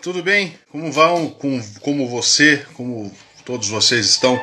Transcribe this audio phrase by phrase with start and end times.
[0.00, 0.54] tudo bem?
[0.70, 1.30] Como vão?
[1.30, 3.12] Com, como você, como
[3.44, 4.40] todos vocês estão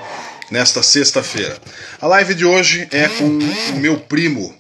[0.52, 1.58] nesta sexta-feira?
[2.02, 4.54] A live de hoje é com o meu primo,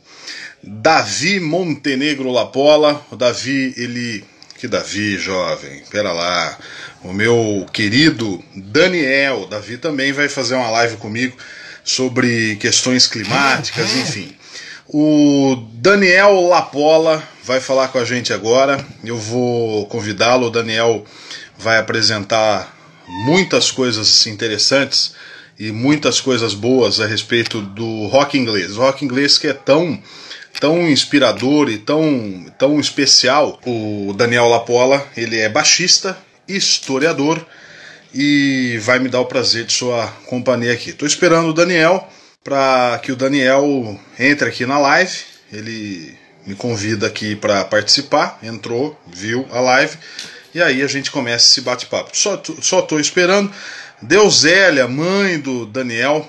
[0.63, 3.05] Davi Montenegro Lapola.
[3.11, 4.23] O Davi, ele.
[4.57, 5.83] Que Davi, jovem?
[5.91, 6.57] Pera lá.
[7.03, 9.45] O meu querido Daniel.
[9.45, 11.37] Davi também vai fazer uma live comigo
[11.83, 14.35] sobre questões climáticas, enfim.
[14.97, 18.79] O Daniel Lapola vai falar com a gente agora.
[19.03, 20.47] Eu vou convidá-lo.
[20.47, 21.03] O Daniel
[21.57, 22.73] vai apresentar
[23.05, 25.13] muitas coisas interessantes
[25.59, 28.77] e muitas coisas boas a respeito do rock inglês.
[28.77, 30.01] O rock inglês que é tão
[30.61, 33.59] tão inspirador e tão, tão especial.
[33.65, 36.17] O Daniel Lapola, ele é baixista,
[36.47, 37.45] historiador
[38.13, 40.91] e vai me dar o prazer de sua companhia aqui.
[40.91, 42.09] Estou esperando o Daniel
[42.45, 45.17] para que o Daniel entre aqui na live.
[45.51, 49.97] Ele me convida aqui para participar, entrou, viu a live
[50.55, 52.11] e aí a gente começa esse bate-papo.
[52.13, 53.51] Só só estou esperando.
[54.01, 56.25] Deusélia, mãe do Daniel,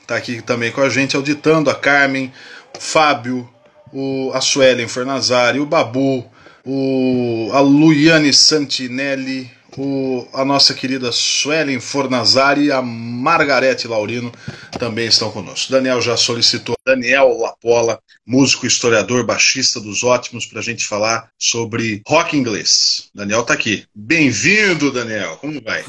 [0.00, 2.32] está aqui também com a gente, auditando a Carmen,
[2.74, 3.46] o Fábio,
[3.92, 6.24] o, a Suelen Fornazari, o Babu,
[6.64, 14.32] o, a Luiane Santinelli, o, a nossa querida Suelen Fornazari e a Margarete Laurino
[14.78, 15.72] também estão conosco.
[15.72, 22.02] Daniel já solicitou Daniel Lapola, músico, historiador, baixista dos ótimos, para a gente falar sobre
[22.06, 23.10] rock inglês.
[23.14, 23.84] Daniel está aqui.
[23.94, 25.36] Bem-vindo, Daniel.
[25.38, 25.84] Como vai?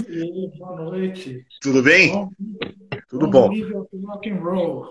[0.57, 1.45] Boa noite.
[1.61, 2.11] Tudo bem?
[2.11, 2.29] Bom,
[3.09, 3.49] Tudo bom.
[4.05, 4.85] rock and roll.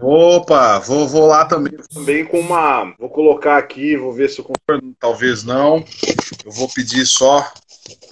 [0.00, 2.94] Opa, vou, vou lá também, também com uma.
[2.98, 4.94] Vou colocar aqui, vou ver se eu concordo.
[5.00, 5.84] Talvez não.
[6.44, 7.50] Eu vou pedir só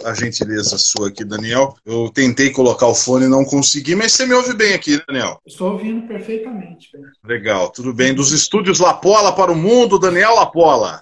[0.05, 1.74] a gentileza sua aqui, Daniel.
[1.84, 5.41] Eu tentei colocar o fone e não consegui, mas você me ouve bem aqui, Daniel?
[5.46, 6.88] Estou ouvindo perfeitamente.
[6.92, 7.08] Pedro.
[7.24, 8.14] Legal, tudo bem.
[8.14, 11.00] Dos estúdios Lapola para o mundo, Daniel Lapola.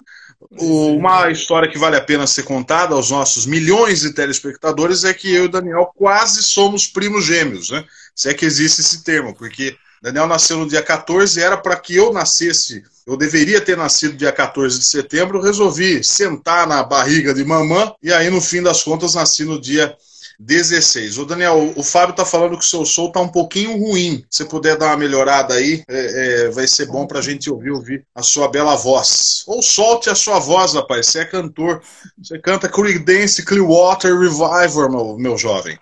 [0.59, 5.13] O- uma história que vale a pena ser contada aos nossos milhões de telespectadores é
[5.13, 7.83] que eu e o Daniel quase somos primos gêmeos, né?
[8.15, 11.75] Se é que existe esse termo, porque Daniel nasceu no dia 14 e era para
[11.75, 17.33] que eu nascesse, eu deveria ter nascido dia 14 de setembro, resolvi sentar na barriga
[17.33, 19.97] de mamã e aí no fim das contas nasci no dia
[20.39, 21.17] 16.
[21.17, 24.23] Ô Daniel, o Fábio tá falando que o seu som tá um pouquinho ruim.
[24.29, 28.05] Se puder dar uma melhorada aí, é, é, vai ser bom pra gente ouvir, ouvir
[28.13, 29.43] a sua bela voz.
[29.47, 31.07] Ou solte a sua voz, rapaz.
[31.07, 31.81] Você é cantor.
[32.21, 35.79] Você canta Creedence Clearwater Revival, meu, meu jovem.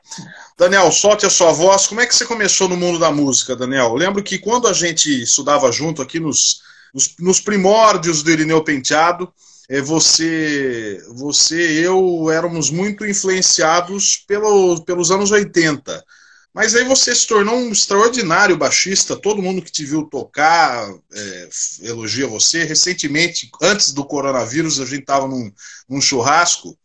[0.58, 1.88] Daniel, solte a sua voz.
[1.88, 3.88] Como é que você começou no mundo da música, Daniel?
[3.88, 6.62] Eu lembro que quando a gente estudava junto aqui nos,
[6.94, 9.34] nos, nos primórdios do Irineu Penteado,
[9.69, 16.03] é, você, você e eu éramos muito influenciados pelo, pelos anos 80.
[16.53, 19.16] Mas aí você se tornou um extraordinário baixista.
[19.16, 21.50] Todo mundo que te viu tocar é,
[21.81, 22.63] elogia você.
[22.63, 25.52] Recentemente, antes do coronavírus, a gente estava num,
[25.90, 26.78] num churrasco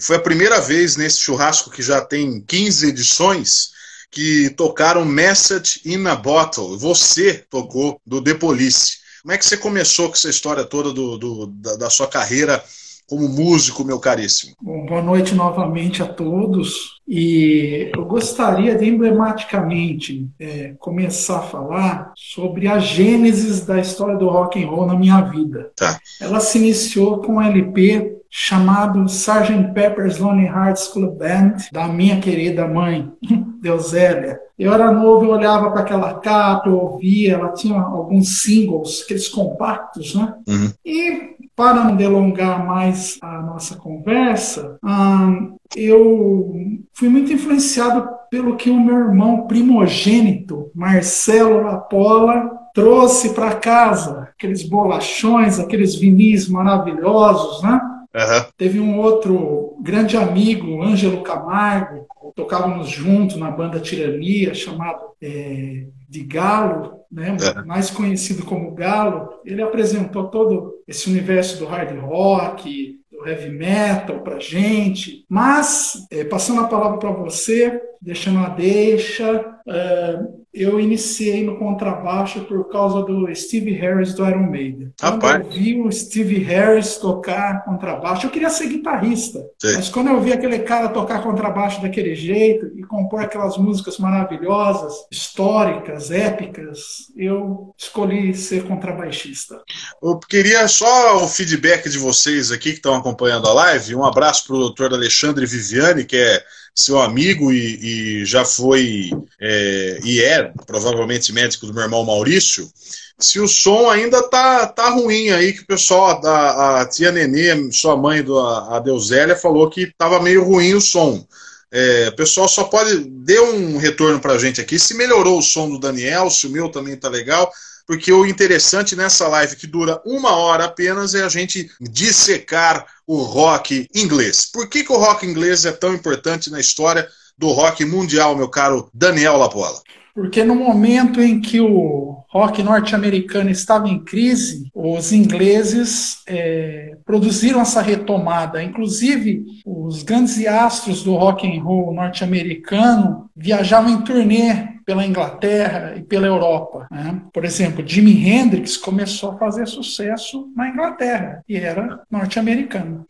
[0.00, 3.70] e foi a primeira vez nesse churrasco que já tem 15 edições
[4.10, 6.78] que tocaram Message in a Bottle.
[6.78, 8.96] Você tocou do The Police.
[9.22, 12.64] Como é que você começou com essa história toda do, do- da, da sua carreira
[13.06, 14.54] como músico, meu caríssimo?
[14.62, 16.98] Bom, boa noite novamente a todos.
[17.06, 24.28] E eu gostaria de emblematicamente é, começar a falar sobre a gênesis da história do
[24.28, 25.70] rock and roll na minha vida.
[25.76, 26.00] Tá.
[26.20, 29.72] Ela se iniciou com um LP chamado Sgt.
[29.74, 33.10] Pepper's Lonely Hearts Club Band, da minha querida mãe,
[33.60, 34.40] Deusélia.
[34.56, 39.28] Eu era novo, eu olhava para aquela capa, eu ouvia, ela tinha alguns singles, aqueles
[39.28, 40.34] compactos, né?
[40.46, 40.70] Uhum.
[40.84, 46.54] E para não delongar mais a nossa conversa, ahn, eu
[46.94, 54.28] fui muito influenciado pelo que o meu irmão primogênito, Marcelo Lapola, trouxe para casa.
[54.34, 57.80] Aqueles bolachões, aqueles vinis maravilhosos, né?
[58.14, 58.46] Aham.
[58.56, 66.22] Teve um outro grande amigo, Ângelo Camargo, tocávamos juntos na banda Tirania, chamado é, de
[66.24, 67.62] Galo, né, É.
[67.64, 69.28] mais conhecido como Galo.
[69.44, 75.24] Ele apresentou todo esse universo do hard rock, do heavy metal pra gente.
[75.28, 80.18] Mas, é, passando a palavra para você, deixando a deixa, é,
[80.52, 84.92] eu iniciei no contrabaixo por causa do Steve Harris do Iron Maiden.
[84.98, 85.44] Quando Rapaz.
[85.44, 89.38] eu vi o Steve Harris tocar contrabaixo, eu queria ser guitarrista.
[89.60, 89.76] Sim.
[89.76, 94.92] Mas quando eu vi aquele cara tocar contrabaixo daquele jeito e compor aquelas músicas maravilhosas,
[95.10, 96.80] históricas, épicas,
[97.16, 99.60] eu escolhi ser contrabaixista.
[100.02, 103.94] Eu queria só o feedback de vocês aqui que estão acompanhando a live.
[103.94, 106.42] Um abraço para o doutor Alexandre Viviane, que é
[106.74, 112.70] seu amigo e, e já foi é, e é provavelmente médico do meu irmão Maurício.
[113.18, 117.70] se o som ainda tá, tá ruim aí, que o pessoal, a, a tia Nenê,
[117.72, 121.26] sua mãe, do, a, Deusélia, falou que tava meio ruim o som.
[121.72, 125.42] É, o pessoal só pode dar um retorno para a gente aqui se melhorou o
[125.42, 127.50] som do Daniel, se o meu também tá legal,
[127.90, 133.16] porque o interessante nessa live que dura uma hora apenas é a gente dissecar o
[133.16, 134.48] rock inglês.
[134.48, 138.48] Por que, que o rock inglês é tão importante na história do rock mundial, meu
[138.48, 139.80] caro Daniel Lapola?
[140.14, 147.60] Porque no momento em que o rock norte-americano estava em crise, os ingleses é, produziram
[147.60, 148.62] essa retomada.
[148.62, 156.02] Inclusive, os grandes astros do rock and roll norte-americano viajavam em turnê pela Inglaterra e
[156.02, 156.88] pela Europa.
[156.90, 157.22] Né?
[157.32, 163.06] Por exemplo, Jimi Hendrix começou a fazer sucesso na Inglaterra e era norte-americano.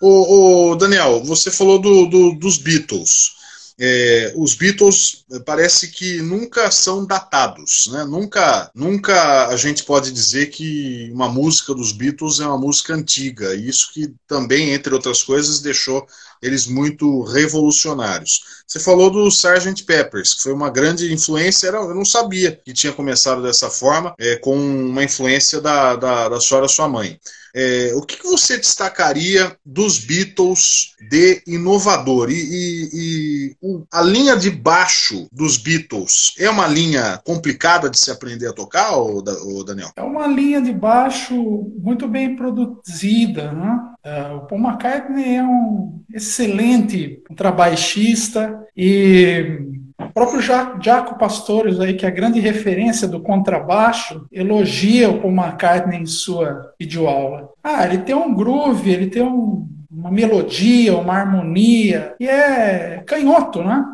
[0.00, 3.36] O, Daniel, você falou do, do, dos Beatles.
[3.78, 8.04] É, os Beatles eh, parece que nunca são datados, né?
[8.04, 13.54] Nunca, nunca a gente pode dizer que uma música dos Beatles é uma música antiga.
[13.54, 16.06] Isso que também, entre outras coisas, deixou
[16.42, 18.40] eles muito revolucionários.
[18.66, 19.84] Você falou do Sgt.
[19.84, 24.36] Peppers, que foi uma grande influência, eu não sabia que tinha começado dessa forma, é,
[24.36, 27.18] com uma influência da, da, da senhora sua mãe.
[27.58, 32.30] É, o que, que, você destacaria dos Beatles de inovador?
[32.30, 33.56] E, e, e
[33.90, 38.94] a linha de baixo dos Beatles é uma linha complicada de se aprender a tocar,
[38.96, 39.22] ou,
[39.64, 39.88] Daniel?
[39.96, 41.34] É uma linha de baixo
[41.78, 43.50] muito bem produzida.
[43.52, 43.80] Né?
[44.04, 49.75] É, o Paul McCartney é um excelente contrabaixista e o
[50.16, 56.00] próprio Jaco Pastores, aí, que é a grande referência do contrabaixo, elogia o Paul McCartney
[56.00, 57.50] em sua videoaula.
[57.62, 63.62] Ah, ele tem um groove, ele tem um, uma melodia, uma harmonia, e é canhoto,
[63.62, 63.84] né?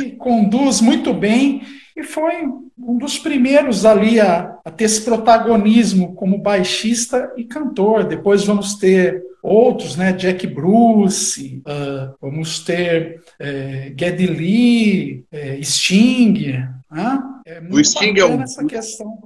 [0.00, 1.62] E conduz muito bem,
[1.96, 2.34] e foi
[2.78, 8.04] um dos primeiros ali a, a ter esse protagonismo como baixista e cantor.
[8.04, 10.12] Depois vamos ter outros, né?
[10.12, 16.78] Jack Bruce, uh, vamos ter uh, Geddy Lee, uh, Sting.
[17.46, 18.44] É o Sting é um.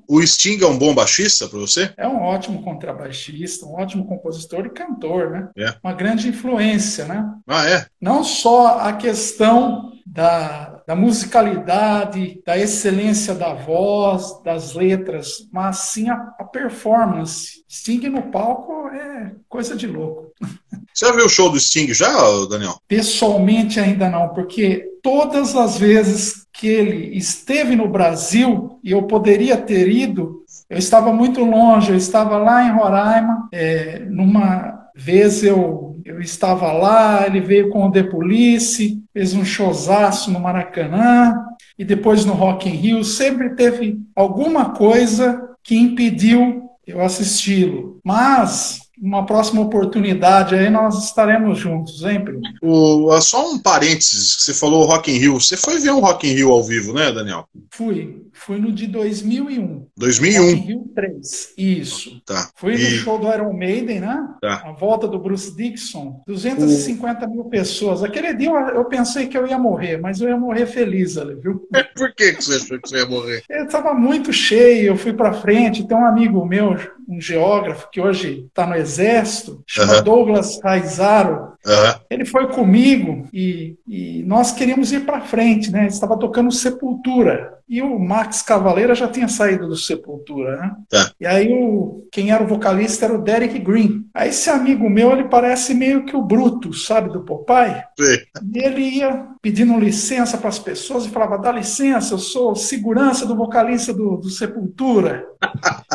[0.08, 1.92] O Sting é um bom baixista para você?
[1.96, 5.48] É um ótimo contrabaixista, um ótimo compositor e cantor, né?
[5.56, 5.74] É.
[5.82, 7.24] Uma grande influência, né?
[7.46, 7.86] Ah, é?
[8.00, 16.08] Não só a questão da, da musicalidade, da excelência da voz, das letras, mas sim
[16.08, 17.62] a, a performance.
[17.68, 20.32] Sting no palco é coisa de louco.
[20.94, 22.12] Você já viu o show do Sting já,
[22.50, 22.76] Daniel?
[22.86, 29.56] Pessoalmente ainda não, porque todas as vezes que ele esteve no Brasil e eu poderia
[29.56, 35.81] ter ido, eu estava muito longe, eu estava lá em Roraima, é, numa vez eu,
[36.04, 41.34] eu estava lá, ele veio com o The Police, fez um showzaço no Maracanã,
[41.78, 48.00] e depois no Rock in Rio, sempre teve alguma coisa que impediu eu assisti-lo.
[48.04, 52.42] Mas uma próxima oportunidade aí nós estaremos juntos, hein, primo?
[52.62, 55.40] O, só um parênteses, você falou Rock in Rio.
[55.40, 57.48] Você foi ver um Rock in Rio ao vivo, né, Daniel?
[57.70, 58.22] Fui.
[58.32, 59.86] Fui no de 2001.
[59.96, 60.42] 2001?
[60.42, 62.20] Rock in Rio 3, isso.
[62.26, 62.50] Tá.
[62.56, 62.78] Fui e...
[62.78, 64.28] no show do Iron Maiden, né?
[64.40, 64.62] Tá.
[64.66, 66.20] A volta do Bruce Dixon.
[66.26, 67.30] 250 o...
[67.30, 68.02] mil pessoas.
[68.02, 71.66] Aquele dia eu pensei que eu ia morrer, mas eu ia morrer feliz ali, viu?
[71.96, 73.42] Por que você achou que você ia morrer?
[73.48, 75.86] Eu estava muito cheio, eu fui para frente.
[75.86, 76.76] Tem um amigo meu,
[77.08, 80.02] um geógrafo, que hoje está no exército, chama uh -huh.
[80.02, 81.51] Douglas Raizaro.
[81.64, 82.00] Uh -huh.
[82.10, 85.86] Ele foi comigo e, e nós queríamos ir para frente, né?
[85.86, 87.52] Estava tocando Sepultura.
[87.68, 90.72] E o Max Cavaleira já tinha saído do Sepultura, né?
[90.90, 91.10] Tá.
[91.18, 94.04] E aí o, quem era o vocalista era o Derek Green.
[94.12, 97.82] Aí esse amigo meu, ele parece meio que o Bruto, sabe, do Popeye?
[97.98, 98.18] Sim.
[98.54, 103.24] E ele ia pedindo licença para as pessoas e falava, dá licença, eu sou segurança
[103.24, 105.26] do vocalista do, do Sepultura.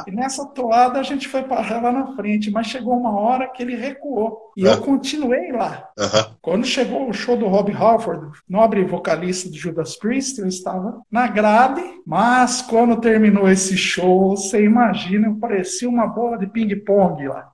[0.07, 3.61] e nessa toada a gente foi parar lá na frente, mas chegou uma hora que
[3.61, 4.51] ele recuou.
[4.57, 5.89] E eu continuei lá.
[5.97, 6.29] Uh -huh.
[6.41, 11.27] Quando chegou o show do Rob Halford, nobre vocalista do Judas Priest, eu estava na
[11.27, 17.51] grade, mas quando terminou esse show, você imagina, parecia uma bola de ping-pong lá.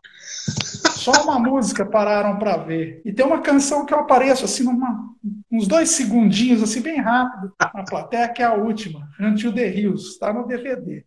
[1.04, 3.02] Só uma música pararam para ver.
[3.04, 5.10] E tem uma canção que eu apareço assim numa,
[5.52, 10.10] uns dois segundinhos, assim, bem rápido, na plateia, que é a última, Until the Hills,
[10.10, 11.04] está no DVD.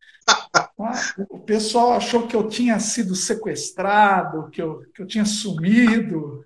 [1.31, 6.45] O pessoal achou que eu tinha sido sequestrado, que eu, que eu tinha sumido.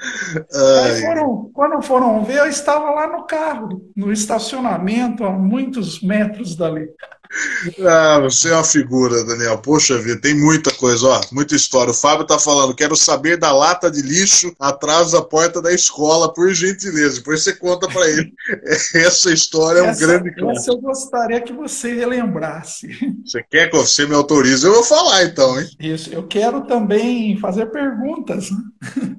[0.00, 6.54] Aí foram, quando foram ver, eu estava lá no carro, no estacionamento, a muitos metros
[6.54, 6.88] dali.
[7.86, 9.58] Ah, você é uma figura, Daniel.
[9.58, 11.90] Poxa vida, tem muita coisa, ó, muita história.
[11.90, 16.32] O Fábio tá falando, quero saber da lata de lixo atrás da porta da escola,
[16.32, 17.16] por gentileza.
[17.16, 18.32] Depois você conta para ele.
[18.94, 20.60] Essa história é um essa, grande clássico.
[20.60, 22.88] Essa eu gostaria que você relembrasse.
[23.24, 24.64] Você quer que você me autorize?
[24.64, 25.68] Eu vou falar então, hein?
[25.78, 26.10] Isso.
[26.10, 28.50] Eu quero também fazer perguntas.
[28.50, 28.58] Né?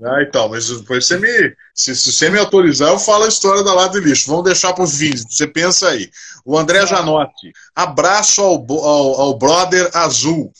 [0.03, 1.55] Ah, então, mas depois você me.
[1.79, 4.27] Se, se você me autorizar, eu falo a história da lata de lixo.
[4.27, 5.13] Vamos deixar para o fim.
[5.15, 6.09] Você pensa aí.
[6.43, 7.53] O André Janotti.
[7.73, 10.51] Abraço ao, ao, ao brother azul.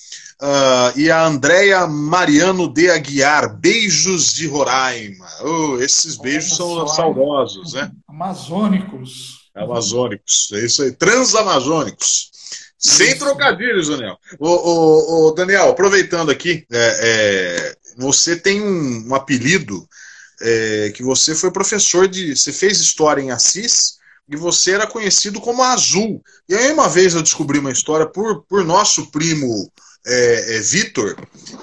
[0.42, 5.28] Uh, e a Andréia Mariano de Aguiar, beijos de Roraima.
[5.42, 7.92] Oh, esses beijos são saudosos, né?
[8.08, 9.50] Amazônicos.
[9.54, 10.94] Amazônicos, é isso aí.
[10.94, 12.32] Transamazônicos.
[12.78, 14.18] Sem trocadilhos, Daniel.
[14.40, 19.86] Ô, ô, ô, Daniel, aproveitando aqui, é, é, você tem um, um apelido
[20.42, 22.36] é, que você foi professor de.
[22.36, 26.22] Você fez história em Assis e você era conhecido como Azul.
[26.48, 29.72] E aí uma vez eu descobri uma história por, por nosso primo
[30.06, 31.16] é, é, Vitor,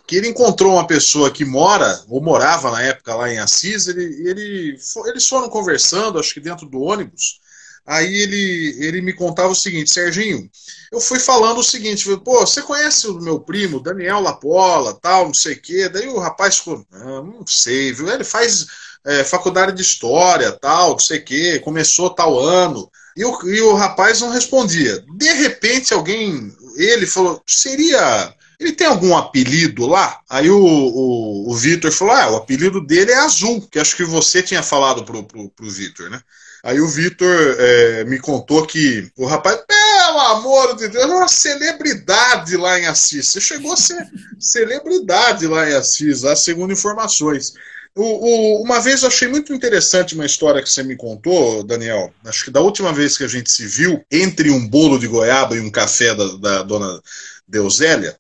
[0.06, 4.04] que ele encontrou uma pessoa que mora, ou morava na época lá em Assis, ele,
[4.28, 7.40] ele, eles foram conversando, acho que dentro do ônibus,
[7.86, 10.50] aí ele, ele me contava o seguinte, Serginho,
[10.92, 15.34] eu fui falando o seguinte, pô, você conhece o meu primo, Daniel Lapola, tal, não
[15.34, 18.66] sei o quê, daí o rapaz ficou, ah, não sei, viu, ele faz
[19.06, 22.90] é, faculdade de história, tal, não sei o quê, começou tal ano.
[23.16, 25.02] E o, e o rapaz não respondia.
[25.16, 28.34] De repente, alguém, ele falou, seria.
[28.58, 30.20] Ele tem algum apelido lá?
[30.28, 34.04] Aí o, o, o Vitor falou: ah, o apelido dele é Azul, que acho que
[34.04, 36.20] você tinha falado pro, pro, pro Vitor, né?
[36.66, 41.28] Aí o Vitor é, me contou que o rapaz, pelo amor de Deus, é uma
[41.28, 43.28] celebridade lá em Assis.
[43.28, 44.04] Você chegou a ser
[44.40, 47.54] celebridade lá em Assis, lá, segundo informações.
[47.94, 52.12] O, o, uma vez eu achei muito interessante uma história que você me contou, Daniel.
[52.24, 55.54] Acho que da última vez que a gente se viu, entre um bolo de goiaba
[55.54, 57.00] e um café da, da dona
[57.46, 58.16] Deusélia,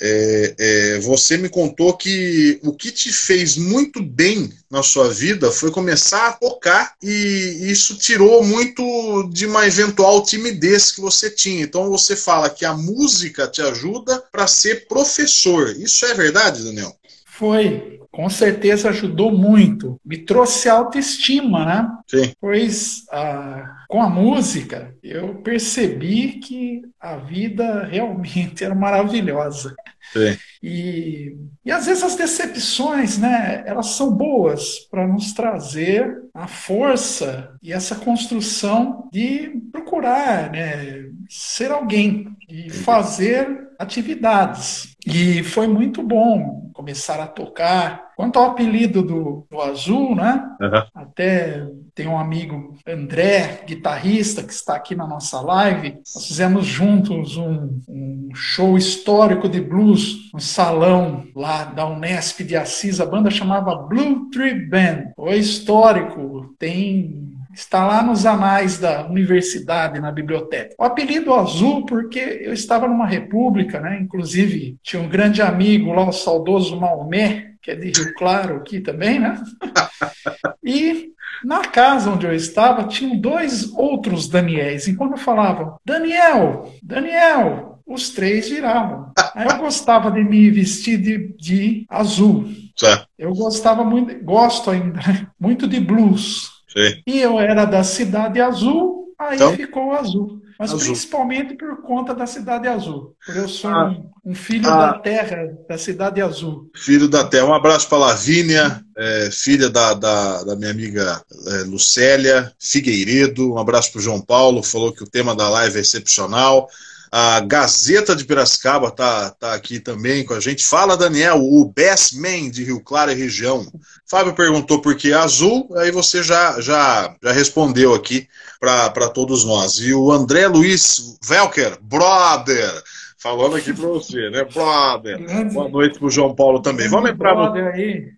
[0.00, 5.50] é, é, você me contou que o que te fez muito bem na sua vida
[5.50, 11.62] foi começar a tocar e isso tirou muito de uma eventual timidez que você tinha.
[11.62, 15.76] Então você fala que a música te ajuda para ser professor.
[15.76, 16.99] Isso é verdade, Daniel?
[17.40, 19.98] Foi, com certeza ajudou muito.
[20.04, 21.88] Me trouxe autoestima, né?
[22.06, 22.34] Sim.
[22.38, 29.74] Pois ah, com a música eu percebi que a vida realmente era maravilhosa.
[30.12, 30.36] Sim.
[30.62, 37.54] E, e às vezes as decepções, né, elas são boas para nos trazer a força
[37.62, 44.94] e essa construção de procurar, né, ser alguém e fazer atividades.
[45.06, 48.10] E foi muito bom começar a tocar.
[48.16, 50.44] Quanto ao apelido do, do Azul, né?
[50.60, 50.82] Uhum.
[50.94, 55.96] Até tem um amigo, André, guitarrista, que está aqui na nossa live.
[56.14, 62.56] Nós fizemos juntos um, um show histórico de blues no salão lá da Unesp de
[62.56, 63.00] Assis.
[63.00, 65.12] A banda chamava Blue Tree Band.
[65.16, 66.54] Foi histórico.
[66.58, 70.74] Tem está lá nos anais da universidade, na biblioteca.
[70.78, 73.98] O apelido azul, porque eu estava numa república, né?
[74.00, 78.80] Inclusive, tinha um grande amigo lá, o saudoso Maomé, que é de Rio Claro aqui
[78.80, 79.40] também, né?
[80.64, 81.10] e
[81.44, 84.86] na casa onde eu estava, tinham dois outros Daniéis.
[84.86, 89.12] E quando falavam, Daniel, Daniel, os três viravam.
[89.34, 92.46] Aí eu gostava de me vestir de, de azul.
[92.76, 93.06] Certo.
[93.18, 95.26] Eu gostava muito, gosto ainda, né?
[95.38, 96.59] muito de blues.
[96.72, 97.02] Sim.
[97.06, 100.40] E eu era da Cidade Azul, aí então, ficou azul.
[100.60, 100.88] Mas azul.
[100.88, 103.16] principalmente por conta da Cidade Azul.
[103.24, 106.70] Porque eu sou ah, um, um, filho ah, da terra, da Cidade Azul.
[106.76, 107.46] Filho da terra.
[107.46, 113.54] Um abraço para Lavínia, é, filha da, da, da, minha amiga é, Lucélia Figueiredo.
[113.54, 116.68] Um abraço para o João Paulo, falou que o tema da live é excepcional.
[117.10, 120.64] A Gazeta de Piracicaba está tá aqui também com a gente.
[120.64, 123.66] Fala, Daniel, o best man de Rio Claro e região.
[124.10, 128.26] Fábio perguntou por que azul, aí você já, já, já respondeu aqui
[128.58, 129.74] para todos nós.
[129.76, 132.72] E o André Luiz Velker, brother,
[133.16, 135.52] falando aqui para você, né, brother?
[135.52, 136.88] Boa noite para o João Paulo também.
[136.88, 137.52] Vamos entrar no.
[137.68, 138.08] Aí.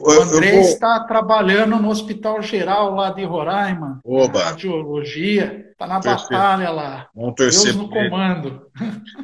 [0.00, 0.60] O André vou...
[0.62, 4.44] está trabalhando no Hospital Geral lá de Roraima, Oba.
[4.44, 5.64] radiologia.
[5.76, 7.06] Está na batalha lá.
[7.14, 8.62] Vamos torcer Deus no comando.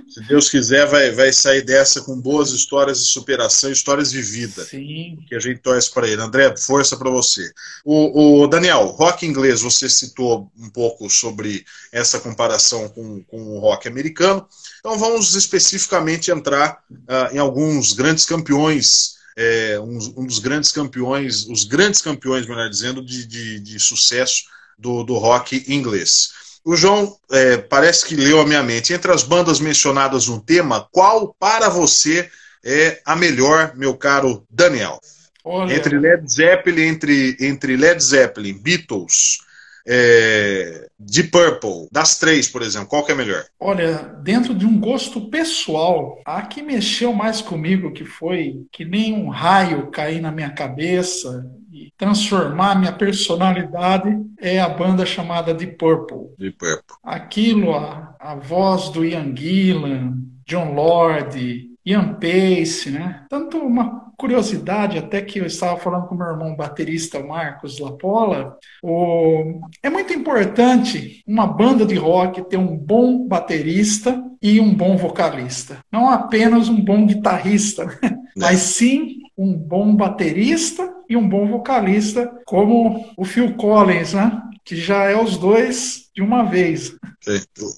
[0.06, 4.62] Se Deus quiser, vai, vai sair dessa com boas histórias de superação, histórias de vida.
[4.62, 5.16] Sim.
[5.26, 6.20] Que a gente torce para ele.
[6.20, 7.50] André, força para você.
[7.86, 13.58] O, o, Daniel, rock inglês, você citou um pouco sobre essa comparação com, com o
[13.58, 14.46] rock americano.
[14.78, 21.46] Então vamos especificamente entrar uh, em alguns grandes campeões é, um, um, dos grandes campeões,
[21.46, 24.44] os grandes campeões, melhor dizendo, de, de, de sucesso
[24.78, 26.30] do, do rock inglês.
[26.64, 28.92] O João é, parece que leu a minha mente.
[28.92, 32.30] Entre as bandas mencionadas no tema, qual para você
[32.64, 35.00] é a melhor, meu caro Daniel?
[35.44, 35.74] Olha.
[35.74, 39.38] Entre Led Zeppelin, entre, entre Led Zeppelin, Beatles,
[39.86, 43.44] é, Deep Purple, das três, por exemplo, qual que é melhor?
[43.58, 49.12] Olha, dentro de um gosto pessoal, a que mexeu mais comigo, que foi que nem
[49.12, 55.76] um raio cair na minha cabeça e transformar minha personalidade, é a banda chamada Deep
[55.76, 56.34] Purple.
[56.38, 56.96] Deep Purple.
[57.02, 60.14] Aquilo, a, a voz do Ian Gillan,
[60.46, 63.24] John Lord, Ian Pace, né?
[63.28, 69.60] Tanto uma curiosidade, até que eu estava falando com meu irmão baterista Marcos Lapola, o...
[69.82, 75.78] é muito importante uma banda de rock ter um bom baterista e um bom vocalista.
[75.90, 78.16] Não apenas um bom guitarrista, né?
[78.36, 84.40] mas sim um bom baterista e um bom vocalista, como o Phil Collins, né?
[84.64, 86.94] Que já é os dois de uma vez.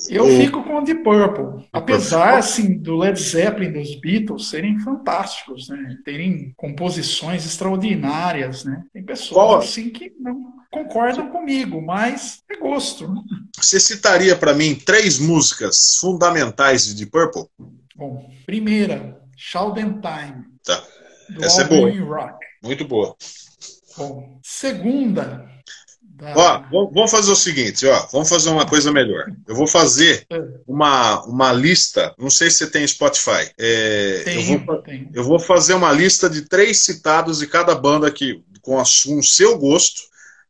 [0.08, 1.66] Eu fico com o Deep Purple.
[1.72, 5.96] Apesar assim do Led Zeppelin dos Beatles serem fantásticos, né?
[6.04, 8.82] Terem composições extraordinárias, né?
[8.92, 13.12] Tem pessoas assim que não concordam comigo, mas é gosto.
[13.56, 17.44] Você citaria para mim três músicas fundamentais de Deep Purple?
[17.96, 20.44] Bom, primeira, Shout Time.
[20.64, 20.82] Tá.
[21.40, 21.90] Essa é boa.
[21.90, 22.38] Rock.
[22.62, 23.16] Muito boa.
[23.96, 25.48] Bom, segunda,
[26.22, 29.26] Ó, vamos fazer o seguinte, ó, vamos fazer uma coisa melhor.
[29.46, 30.40] Eu vou fazer é.
[30.66, 33.50] uma, uma lista, não sei se você tem Spotify.
[33.58, 34.82] É, tem, eu, vou,
[35.14, 39.18] eu vou fazer uma lista de três citados de cada banda aqui, com, a, com
[39.18, 40.02] o seu gosto,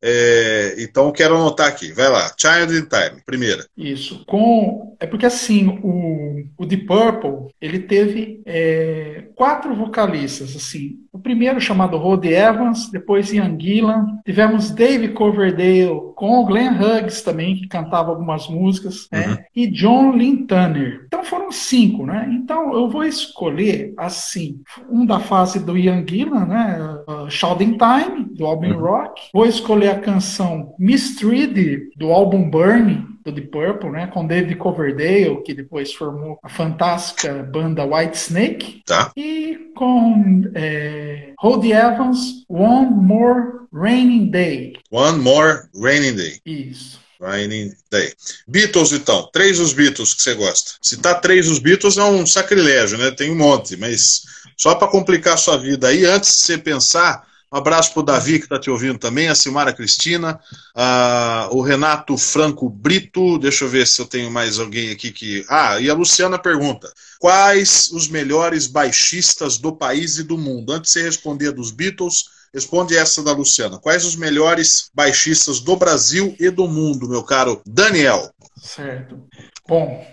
[0.07, 1.91] é, então quero anotar aqui.
[1.93, 3.67] Vai lá, Child in Time, primeira.
[3.77, 4.23] Isso.
[4.27, 10.99] Com é porque assim o, o Deep Purple ele teve é, quatro vocalistas assim.
[11.13, 17.57] O primeiro chamado Rod Evans, depois Ian Gillan, tivemos Dave Coverdale com Glenn Hughes também
[17.57, 19.27] que cantava algumas músicas, né?
[19.27, 19.37] uhum.
[19.55, 21.05] e John Lynn Tanner.
[21.07, 22.29] Então foram cinco, né?
[22.31, 26.99] Então eu vou escolher assim um da fase do Ian Gillan, né?
[27.09, 28.81] Uh, Shouting Time do álbum uhum.
[28.81, 29.23] Rock.
[29.33, 35.43] Vou escolher a canção Mistreated, do álbum Burn, do Deep Purple, né, com David Coverdale,
[35.43, 39.11] que depois formou a fantástica banda White Snake, tá.
[39.17, 44.75] e com é, Evans, One More Raining Day.
[44.91, 46.39] One More Raining Day.
[46.45, 47.03] Isso.
[47.21, 48.13] Raining Day.
[48.47, 49.29] Beatles, então.
[49.33, 50.73] Três dos Beatles que você gosta.
[50.83, 53.11] Citar três dos Beatles é um sacrilégio, né?
[53.13, 54.23] Tem um monte, mas
[54.57, 58.05] só para complicar a sua vida aí, antes de você pensar um abraço para o
[58.05, 60.41] Davi, que está te ouvindo também, a Silmara Cristina,
[60.75, 65.47] a, o Renato Franco Brito, deixa eu ver se eu tenho mais alguém aqui que.
[65.49, 70.73] Ah, e a Luciana pergunta: quais os melhores baixistas do país e do mundo?
[70.73, 73.79] Antes de você responder dos Beatles, responde essa da Luciana.
[73.79, 78.33] Quais os melhores baixistas do Brasil e do mundo, meu caro Daniel?
[78.57, 79.29] Certo.
[79.69, 80.05] Bom,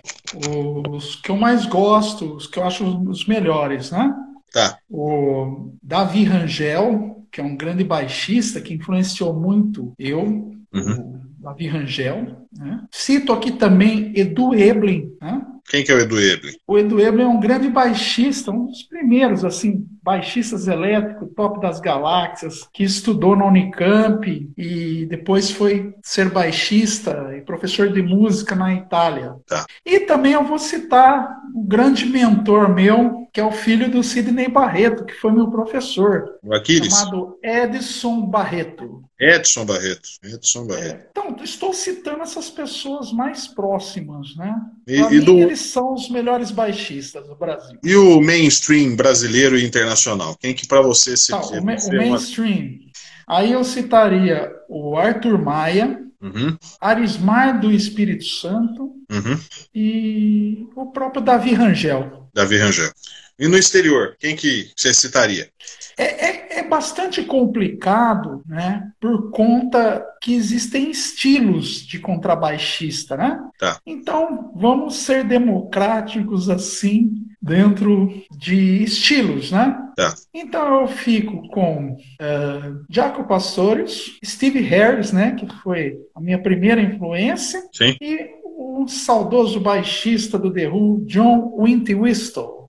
[0.92, 4.14] os que eu mais gosto, os que eu acho os melhores, né?
[4.54, 4.78] Tá.
[4.90, 10.62] O Davi Rangel, que é um grande baixista que influenciou muito eu, uhum.
[10.74, 12.48] o Davi Rangel.
[12.56, 12.84] Né?
[12.92, 15.12] Cito aqui também Edu Eblin.
[15.22, 15.42] Né?
[15.70, 16.52] Quem que é o Edu Eblin?
[16.68, 21.80] O Edu Eblin é um grande baixista, um dos primeiros, assim, baixistas elétricos, top das
[21.80, 28.74] galáxias, que estudou na Unicamp e depois foi ser baixista e professor de música na
[28.74, 29.36] Itália.
[29.48, 29.66] Tá.
[29.86, 34.50] E também eu vou citar um grande mentor meu, que é o filho do Sidney
[34.50, 36.38] Barreto, que foi meu professor.
[36.44, 36.94] O Aquiles?
[36.94, 39.04] Chamado Edson Barreto.
[39.20, 40.10] Edson Barreto.
[40.24, 40.96] Edson Barreto.
[40.96, 44.60] É, então, estou citando essas pessoas mais próximas, né?
[44.88, 45.38] E, e mim, do...
[45.38, 47.78] eles são os melhores baixistas do Brasil.
[47.84, 49.91] E o mainstream brasileiro e internacional?
[50.40, 51.32] Quem que para você se...
[51.32, 52.80] Tá, o, ma o mainstream.
[53.28, 56.56] Aí eu citaria o Arthur Maia, Uhum.
[56.80, 59.40] Arismar do Espírito Santo uhum.
[59.74, 62.30] e o próprio Davi Rangel.
[62.32, 62.92] Davi Rangel.
[63.40, 65.50] E no exterior, quem que você citaria?
[65.98, 66.41] É, é,
[66.72, 68.90] bastante complicado, né?
[68.98, 73.44] Por conta que existem estilos de contrabaixista, né?
[73.60, 73.78] Tá.
[73.86, 79.78] Então, vamos ser democráticos assim dentro de estilos, né?
[79.98, 80.16] Tá.
[80.34, 85.32] Então eu fico com uh, Jaco Pastores, Steve Harris, né?
[85.32, 87.62] Que foi a minha primeira influência.
[87.74, 87.98] Sim.
[88.00, 92.61] E um saudoso baixista do The Who, John Whistle.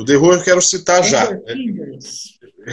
[0.00, 1.30] O The Who eu quero citar já.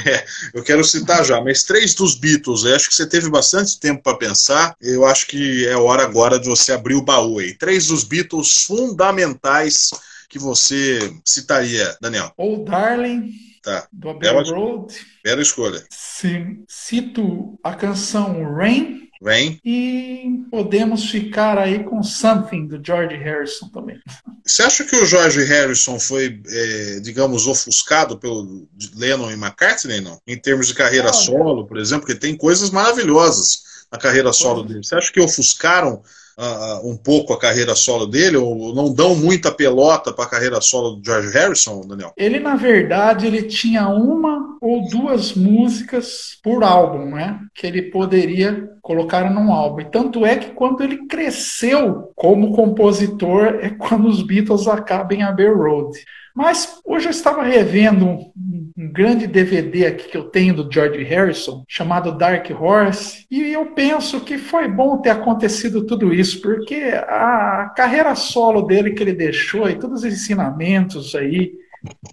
[0.06, 3.78] É, eu quero citar já, mas três dos Beatles, eu acho que você teve bastante
[3.80, 4.76] tempo para pensar.
[4.82, 7.54] Eu acho que é hora agora de você abrir o baú aí.
[7.54, 9.90] Três dos Beatles fundamentais
[10.30, 12.32] que você citaria, Daniel.
[12.38, 13.88] Old Darling, tá.
[13.92, 14.94] do Abbey Road.
[15.22, 15.84] Bela escolha.
[15.90, 16.64] Sim.
[16.68, 19.60] Cito a canção Rain, Vem.
[19.66, 24.00] E podemos ficar aí com Something do George Harrison também.
[24.46, 30.20] Você acha que o George Harrison foi, é, digamos, ofuscado pelo Lennon e McCartney, não?
[30.28, 34.84] Em termos de carreira solo, por exemplo, porque tem coisas maravilhosas na carreira solo dele.
[34.84, 36.02] Você acha que ofuscaram
[36.38, 40.62] uh, um pouco a carreira solo dele, ou não dão muita pelota para a carreira
[40.62, 42.14] solo do George Harrison, Daniel?
[42.16, 47.40] Ele, na verdade, ele tinha uma ou duas músicas por álbum, né?
[47.54, 49.82] Que ele poderia colocar num álbum.
[49.82, 55.24] E tanto é que quando ele cresceu como compositor é quando os Beatles acabam em
[55.24, 55.98] Abbey Road.
[56.38, 61.02] Mas hoje eu estava revendo um, um, grande DVD aqui que eu tenho do George
[61.04, 66.76] Harrison, chamado Dark Horse, e eu penso que foi bom ter acontecido tudo isso, porque
[66.76, 71.54] a carreira solo dele que ele deixou e todos os ensinamentos aí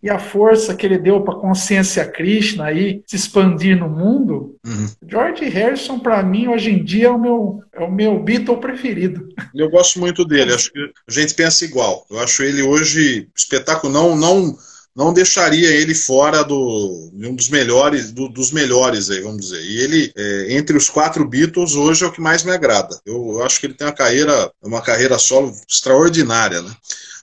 [0.02, 4.56] e a força que ele deu para a consciência Krishna aí se expandir no mundo,
[4.66, 4.88] uhum.
[5.08, 9.28] George Harrison para mim hoje em dia é o meu é o meu Beatle preferido.
[9.54, 12.06] Eu gosto muito dele, acho que a gente pensa igual.
[12.10, 14.56] Eu acho ele hoje espetáculo, não não
[14.94, 19.60] não deixaria ele fora do de um dos melhores do, dos melhores aí, vamos dizer.
[19.62, 22.98] E ele é, entre os quatro Beatles hoje é o que mais me agrada.
[23.04, 26.70] Eu, eu acho que ele tem uma carreira uma carreira solo extraordinária, né?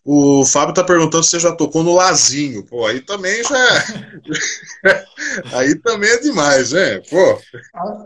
[0.03, 2.65] O Fábio tá perguntando se você já tocou no Lazinho.
[2.65, 3.77] Pô, aí também já.
[4.85, 5.05] É
[5.53, 6.99] aí também é demais, né?
[7.09, 7.39] Pô.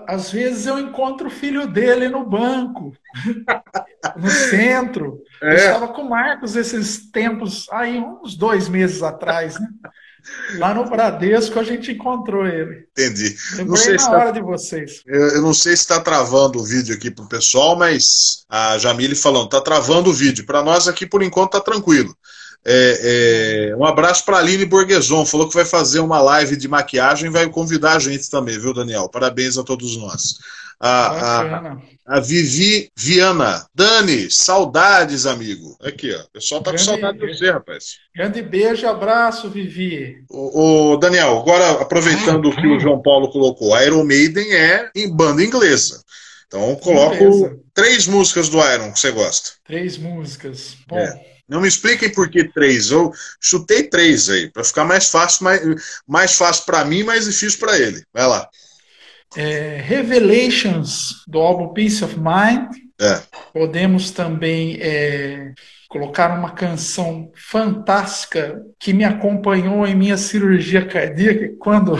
[0.05, 2.93] Às vezes eu encontro o filho dele no banco,
[4.17, 5.21] no centro.
[5.41, 5.51] É.
[5.51, 9.67] Eu estava com o Marcos esses tempos, aí uns dois meses atrás, né?
[10.57, 12.87] Lá no Bradesco a gente encontrou ele.
[12.91, 13.35] Entendi.
[13.51, 15.01] Lembrei não sei se tá hora de vocês.
[15.05, 19.15] Eu, eu, não sei se está travando o vídeo aqui pro pessoal, mas a Jamile
[19.15, 20.45] falando, tá travando o vídeo.
[20.45, 22.15] Para nós aqui, por enquanto, tá tranquilo.
[22.67, 26.67] É, é, um abraço para a Aline Borgueson, falou que vai fazer uma live de
[26.67, 29.07] maquiagem e vai convidar a gente também, viu, Daniel?
[29.07, 30.39] Parabéns a todos nós.
[30.79, 33.65] A, a, a, Vivi Viana.
[33.73, 35.77] Dani, saudades, amigo.
[35.81, 36.21] Aqui, ó.
[36.21, 37.83] O pessoal tá grande, com saudade de você, rapaz.
[38.15, 40.23] Grande beijo, abraço, Vivi.
[40.29, 44.89] O, o Daniel, agora aproveitando o que o João Paulo colocou, a Iron Maiden é
[44.95, 46.03] em banda inglesa.
[46.47, 47.59] Então coloco Beleza.
[47.73, 49.51] três músicas do Iron que você gosta.
[49.65, 50.77] Três músicas.
[50.87, 50.97] Bom.
[50.97, 51.35] É.
[51.47, 52.91] Não me expliquem por que três.
[52.91, 55.61] Eu chutei três aí, para ficar mais fácil, mais,
[56.07, 58.03] mais fácil para mim, mais difícil para ele.
[58.13, 58.49] Vai lá
[59.35, 62.69] é, Revelations do álbum Peace of Mind.
[62.99, 63.21] É.
[63.53, 65.53] Podemos também é,
[65.89, 71.97] colocar uma canção fantástica que me acompanhou em minha cirurgia cardíaca quando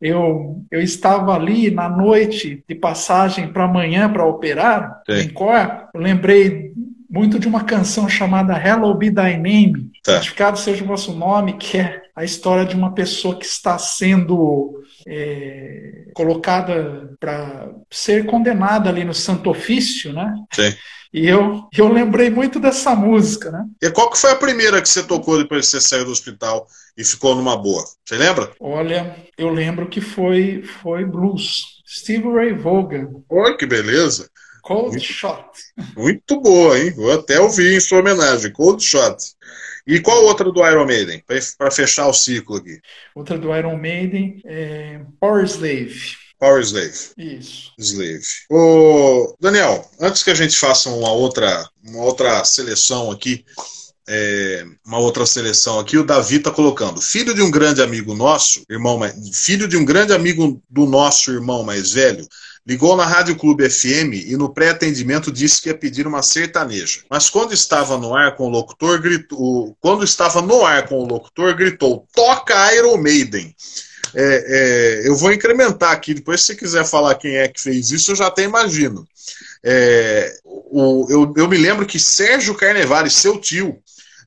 [0.00, 5.20] eu, eu estava ali na noite de passagem para amanhã para operar Sim.
[5.20, 5.88] em Cor.
[5.94, 6.72] Eu lembrei
[7.08, 10.14] muito de uma canção chamada Hello Be Thy Name, tá.
[10.14, 14.82] Santificado seja o vosso nome, que é a história de uma pessoa que está sendo
[15.06, 20.34] é, colocada para ser condenada ali no Santo Ofício, né?
[20.50, 20.74] Sim.
[21.12, 23.64] E eu, eu lembrei muito dessa música, né?
[23.82, 26.66] E qual que foi a primeira que você tocou depois que você saiu do hospital
[26.96, 27.84] e ficou numa boa?
[28.04, 28.50] Você lembra?
[28.58, 31.82] Olha, eu lembro que foi, foi blues.
[31.86, 33.08] Steve Ray Vaughan.
[33.28, 34.28] Olha que beleza.
[34.62, 35.44] Cold muito, Shot.
[35.96, 36.90] Muito boa, hein?
[36.90, 38.52] Vou até ouvir em sua homenagem.
[38.52, 39.16] Cold Shot.
[39.86, 41.22] E qual outra do Iron Maiden?
[41.56, 42.80] Para fechar o ciclo aqui.
[43.14, 46.16] Outra do Iron Maiden é Power Slave.
[46.38, 47.12] Power Slave.
[47.16, 47.72] Isso.
[47.78, 48.26] Slave.
[48.50, 53.44] Ô, Daniel, antes que a gente faça uma outra, uma outra seleção aqui,
[54.08, 57.00] é, uma outra seleção aqui, o Davi está colocando.
[57.00, 59.00] Filho de um grande amigo nosso, irmão,
[59.32, 62.26] filho de um grande amigo do nosso irmão mais velho,
[62.66, 67.02] Ligou na Rádio Clube FM e no pré-atendimento disse que ia pedir uma sertaneja.
[67.08, 71.06] Mas quando estava no ar com o locutor, gritou, quando estava no ar com o
[71.06, 73.54] locutor, gritou: "Toca Iron Maiden".
[74.14, 77.90] É, é, eu vou incrementar aqui, depois se você quiser falar quem é que fez
[77.92, 79.06] isso, eu já até imagino.
[79.62, 83.78] É, o, eu, eu, me lembro que Sérgio Carnevale, seu tio,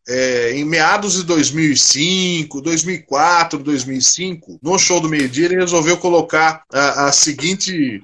[0.07, 7.07] é, em meados de 2005, 2004, 2005, no show do meio-dia, ele resolveu colocar a,
[7.07, 8.01] a seguinte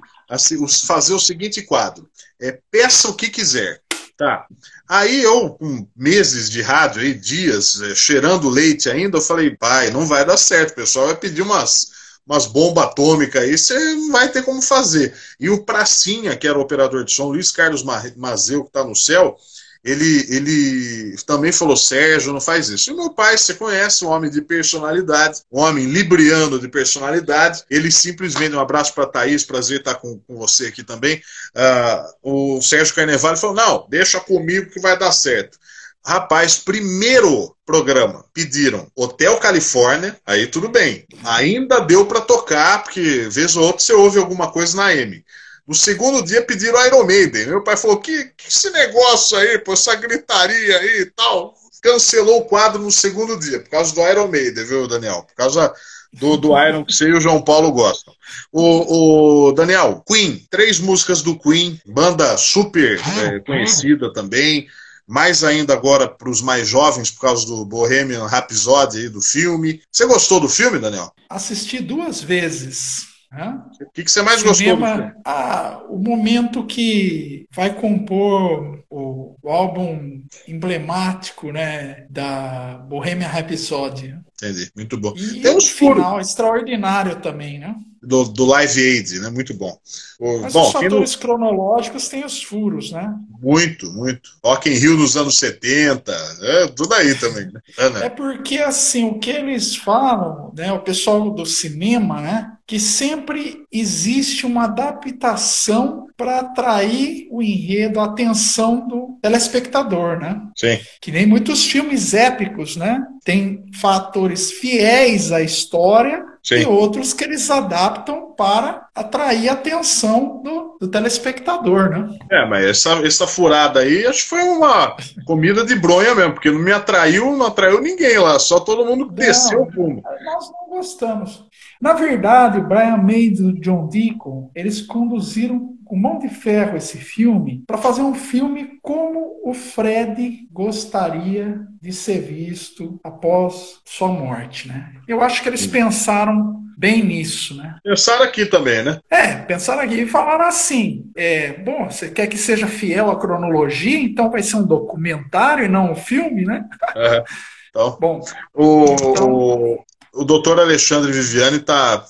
[0.86, 2.08] fazer o seguinte quadro:
[2.40, 3.80] é, peça o que quiser.
[4.16, 4.46] Tá.
[4.88, 9.90] Aí eu, com meses de rádio, aí, dias, é, cheirando leite ainda, eu falei, pai,
[9.90, 11.90] não vai dar certo, o pessoal vai pedir umas,
[12.26, 15.14] umas bombas atômicas aí, você não vai ter como fazer.
[15.38, 17.84] E o Pracinha, que era o operador de som, Luiz Carlos
[18.16, 19.36] Mazeu, que está no céu,
[19.84, 22.90] ele, ele também falou, Sérgio, não faz isso.
[22.90, 27.90] E meu pai, você conhece, um homem de personalidade, um homem libriano de personalidade, ele
[27.90, 31.22] simplesmente, um abraço para Thaís, prazer estar com, com você aqui também,
[31.54, 35.58] uh, o Sérgio Carnevale falou, não, deixa comigo que vai dar certo.
[36.06, 41.04] Rapaz, primeiro programa pediram Hotel Califórnia, aí tudo bem.
[41.24, 45.24] Ainda deu para tocar, porque vez ou outra você ouve alguma coisa na M.
[45.66, 47.46] No segundo dia pediram Iron Maiden.
[47.46, 51.54] Meu pai falou: que, que esse negócio aí, pô, essa gritaria aí e tal.
[51.82, 55.22] Cancelou o quadro no segundo dia, por causa do Iron Maiden, viu, Daniel?
[55.22, 55.72] Por causa
[56.12, 58.12] do, do Iron que você e o João Paulo gostam.
[58.50, 64.66] O, o Daniel, Queen, três músicas do Queen, banda super é, conhecida também
[65.06, 69.80] mais ainda agora para os mais jovens por causa do Bohemian Rhapsody aí, do filme.
[69.90, 71.12] Você gostou do filme, Daniel?
[71.30, 73.15] Assisti duas vezes.
[73.36, 73.60] Né?
[73.82, 75.12] O que, que você mais Cinema, gostou?
[75.26, 84.16] Ah, o momento que vai compor o, o, álbum emblemático né, da Bohemian Rhapsody.
[84.42, 85.12] Entendi, muito bom.
[85.14, 87.74] E Tem um final extraordinário também, né?
[88.06, 89.30] do, do Live Aid, né?
[89.30, 89.76] Muito bom.
[90.20, 91.20] O, Mas bom, os fatores no...
[91.20, 93.12] cronológicos têm os furos, né?
[93.42, 94.30] Muito, muito.
[94.44, 97.46] Rock in Rio nos anos 70, é, tudo aí também.
[97.46, 97.60] Né?
[97.76, 98.06] É, né?
[98.06, 103.64] é porque, assim, o que eles falam, né, o pessoal do cinema, né, que sempre
[103.70, 110.40] existe uma adaptação para atrair o enredo, a atenção do telespectador, né?
[110.56, 110.78] Sim.
[111.00, 113.00] Que nem muitos filmes épicos, né?
[113.24, 116.62] Tem fatores fiéis à história, Sim.
[116.62, 122.18] e outros que eles adaptam para atrair a atenção do, do, telespectador, né?
[122.30, 126.50] É, mas essa, essa furada aí acho que foi uma comida de bronha mesmo, porque
[126.50, 130.02] não me atraiu, não atraiu ninguém lá, só todo mundo desceu o fumo.
[130.24, 131.44] Nós não gostamos.
[131.80, 136.76] Na verdade, o Brian May e o John Deacon, eles conduziram com mão de ferro
[136.76, 144.08] esse filme para fazer um filme como o Fred gostaria de ser visto após sua
[144.08, 144.92] morte, né?
[145.06, 147.76] Eu acho que eles pensaram bem nisso, né?
[147.82, 148.98] Pensaram aqui também, né?
[149.08, 153.98] É, pensaram aqui e falaram assim: é, bom, você quer que seja fiel à cronologia,
[153.98, 156.64] então vai ser um documentário e não um filme, né?
[156.96, 157.24] É.
[157.70, 158.20] Então, bom,
[158.52, 159.84] o, então, o,
[160.16, 162.04] o doutor Alexandre Viviane tá.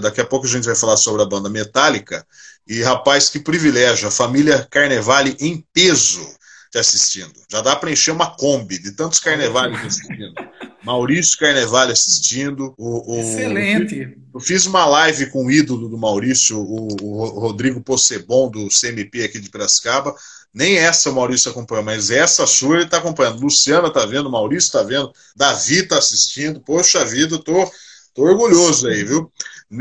[0.00, 2.26] Daqui a pouco a gente vai falar sobre a banda Metallica.
[2.66, 4.08] E, rapaz, que privilégio.
[4.08, 6.26] A família Carnevale em peso
[6.70, 7.32] te assistindo.
[7.50, 10.34] Já dá para encher uma Kombi de tantos Carnevale assistindo.
[10.82, 12.74] Maurício Carnevale assistindo.
[12.78, 14.16] O, o, Excelente.
[14.34, 19.22] Eu fiz uma live com o ídolo do Maurício, o, o Rodrigo Possebon, do CMP
[19.22, 20.14] aqui de Piracicaba.
[20.54, 23.40] Nem essa o Maurício acompanha, mas essa sua ele está acompanhando.
[23.40, 26.60] Luciana está vendo, Maurício está vendo, Davi está assistindo.
[26.60, 27.70] Poxa vida, tô,
[28.14, 29.32] tô orgulhoso aí, viu?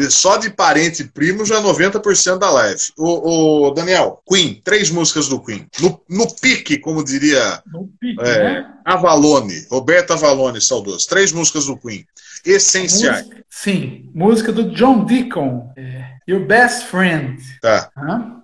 [0.10, 2.80] Só de parente e primo já 90% da live.
[2.98, 5.68] O, o, Daniel, Queen, três músicas do Queen.
[5.82, 8.74] No, no pique, como diria no pique, é, né?
[8.86, 11.06] Avalone, Roberto Avalone, saudoso.
[11.10, 12.06] Três músicas do Queen.
[12.46, 13.26] Essenciais.
[13.26, 15.74] Música, sim, música do John Deacon.
[15.76, 17.38] É, Your Best Friend.
[17.62, 17.92] Tá.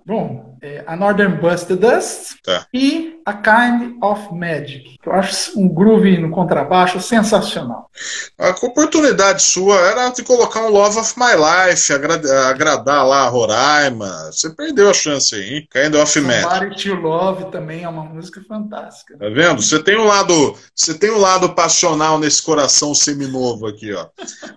[0.04, 2.66] Bom, é, A Northern Bust the Dust tá.
[2.72, 4.96] e A Kind of Magic.
[5.04, 7.90] Eu acho um groove no contrabaixo sensacional.
[8.38, 12.14] A oportunidade sua era de colocar um Love of My Life, agra
[12.48, 14.30] agradar lá a Roraima.
[14.32, 15.68] Você perdeu a chance aí, hein?
[15.70, 16.42] Kind of Magic.
[16.42, 19.18] Somebody to Love também é uma música fantástica.
[19.18, 19.60] Tá vendo?
[19.60, 24.06] Você tem um lado, você tem um lado passional nesse coração seminovo aqui, ó.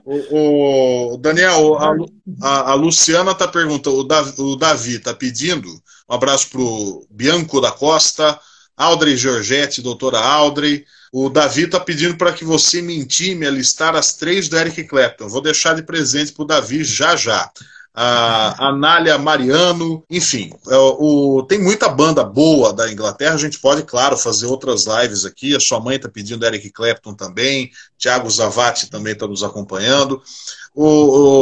[0.06, 1.94] O, o Daniel, a,
[2.42, 5.68] a, a Luciana tá perguntando, o Davi, o Davi tá pedindo
[6.12, 8.38] um abraço para o Bianco da Costa,
[8.82, 10.86] Audrey Giorgetti, doutora Audrey.
[11.14, 14.86] O Davi está pedindo para que você me intime a listar as três do Eric
[14.86, 15.28] Clapton.
[15.28, 17.52] Vou deixar de presente para o Davi já já.
[17.94, 23.36] A Anália Mariano, enfim, é, o, tem muita banda boa da Inglaterra.
[23.36, 25.54] A gente pode, claro, fazer outras lives aqui.
[25.56, 30.24] A sua mãe está pedindo Eric Clapton também, Tiago Zavati também está nos acompanhando.
[30.74, 30.86] O,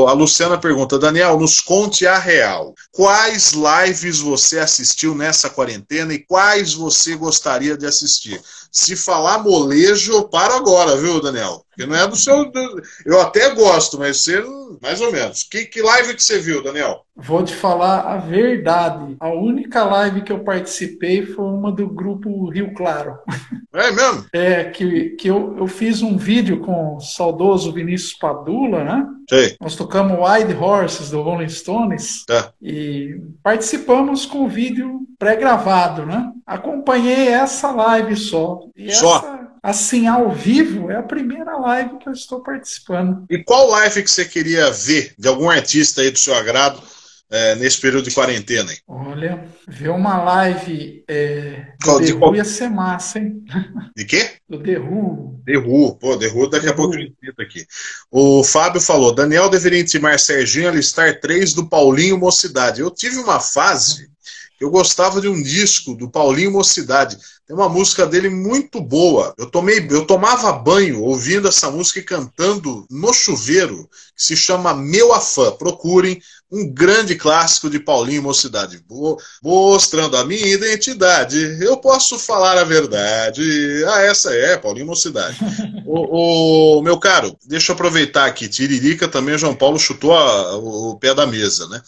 [0.04, 2.74] o, a Luciana pergunta, Daniel, nos conte a real.
[2.92, 8.42] Quais lives você assistiu nessa quarentena e quais você gostaria de assistir?
[8.72, 11.64] Se falar molejo, eu paro agora, viu, Daniel?
[11.70, 12.52] Porque não é do seu.
[13.06, 14.44] Eu até gosto, mas você,
[14.82, 15.44] mais ou menos.
[15.44, 17.04] Que, que live que você viu, Daniel?
[17.16, 19.16] Vou te falar a verdade.
[19.20, 23.18] A única live que eu participei foi uma do grupo Rio Claro.
[23.74, 24.26] É mesmo?
[24.34, 29.06] É, que, que eu, eu fiz um vídeo com o saudoso Vinícius Padula, né?
[29.30, 29.56] Sei.
[29.62, 32.52] Nós tocamos Wild Horses do Rolling Stones tá.
[32.60, 36.32] e participamos com o vídeo pré-gravado, né?
[36.48, 38.62] Acompanhei essa live só.
[38.76, 39.18] E só?
[39.18, 43.26] Essa, assim, ao vivo, é a primeira live que eu estou participando.
[43.30, 46.82] E qual live que você queria ver de algum artista aí do seu agrado?
[47.32, 48.72] É, nesse período de quarentena.
[48.72, 48.80] Hein?
[48.88, 53.44] Olha, ver uma live é, do The Who ia ser massa, hein?
[53.96, 54.32] De quê?
[54.50, 55.40] Do The Who.
[55.46, 57.66] The Who, pô, The Who daqui The a pouco eu cito aqui.
[58.10, 62.82] O Fábio falou, Daniel deveria intimar Serginho a listar três do Paulinho Mocidade.
[62.82, 64.10] Eu tive uma fase
[64.60, 67.18] eu gostava de um disco do Paulinho Mocidade.
[67.48, 69.34] Tem uma música dele muito boa.
[69.38, 74.74] Eu tomei, eu tomava banho ouvindo essa música e cantando no chuveiro, que se chama
[74.76, 75.52] Meu Afã.
[75.52, 78.84] Procurem um grande clássico de Paulinho Mocidade.
[79.42, 83.42] Mostrando a minha identidade, eu posso falar a verdade.
[83.88, 85.38] Ah, essa é, Paulinho Mocidade.
[85.88, 88.48] o, o, meu caro, deixa eu aproveitar aqui.
[88.48, 91.82] Tiririca também, o João Paulo chutou a, o, o pé da mesa, né?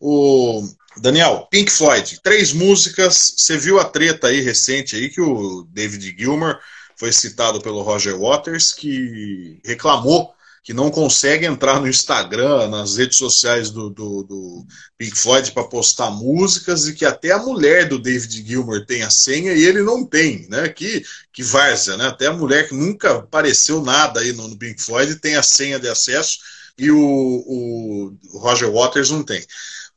[0.00, 0.62] O
[1.00, 3.34] Daniel, Pink Floyd, três músicas.
[3.36, 6.58] Você viu a treta aí recente aí que o David Gilmour
[6.96, 10.34] foi citado pelo Roger Waters, que reclamou
[10.68, 14.66] que não consegue entrar no Instagram, nas redes sociais do, do, do
[14.98, 19.08] Pink Floyd para postar músicas e que até a mulher do David Gilmour tem a
[19.08, 20.68] senha e ele não tem, né?
[20.68, 22.08] Que, que várzea, né?
[22.08, 25.78] Até a mulher que nunca apareceu nada aí no, no Pink Floyd tem a senha
[25.78, 26.38] de acesso
[26.76, 29.42] e o, o Roger Waters não tem.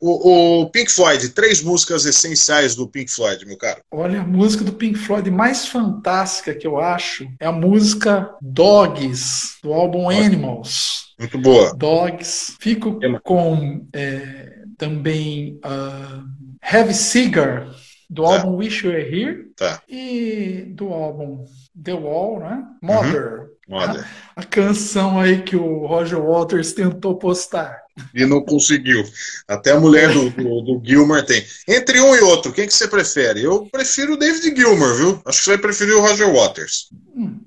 [0.01, 3.81] O, o, Pink Floyd, três músicas essenciais do Pink Floyd, meu caro.
[3.91, 9.59] Olha, a música do Pink Floyd mais fantástica que eu acho é a música Dogs,
[9.61, 11.13] do álbum Animals.
[11.19, 11.75] Muito boa.
[11.75, 12.55] Dogs.
[12.59, 16.23] Fico com é, também uh,
[16.63, 17.67] Heavy Cigar,
[18.11, 18.29] do tá.
[18.29, 19.43] álbum Wish You Were Here.
[19.55, 19.81] Tá.
[19.87, 21.45] E do álbum
[21.81, 22.63] The Wall, né?
[22.81, 23.39] Mother.
[23.39, 23.47] Uhum.
[23.69, 24.05] Mother.
[24.35, 27.81] A, a canção aí que o Roger Waters tentou postar.
[28.13, 29.01] E não conseguiu.
[29.47, 31.41] Até a mulher do, do, do, Gilmer tem.
[31.65, 33.43] Entre um e outro, quem que você prefere?
[33.43, 35.21] Eu prefiro o David Gilmer, viu?
[35.25, 36.89] Acho que você vai preferir o Roger Waters.
[37.15, 37.39] Hum.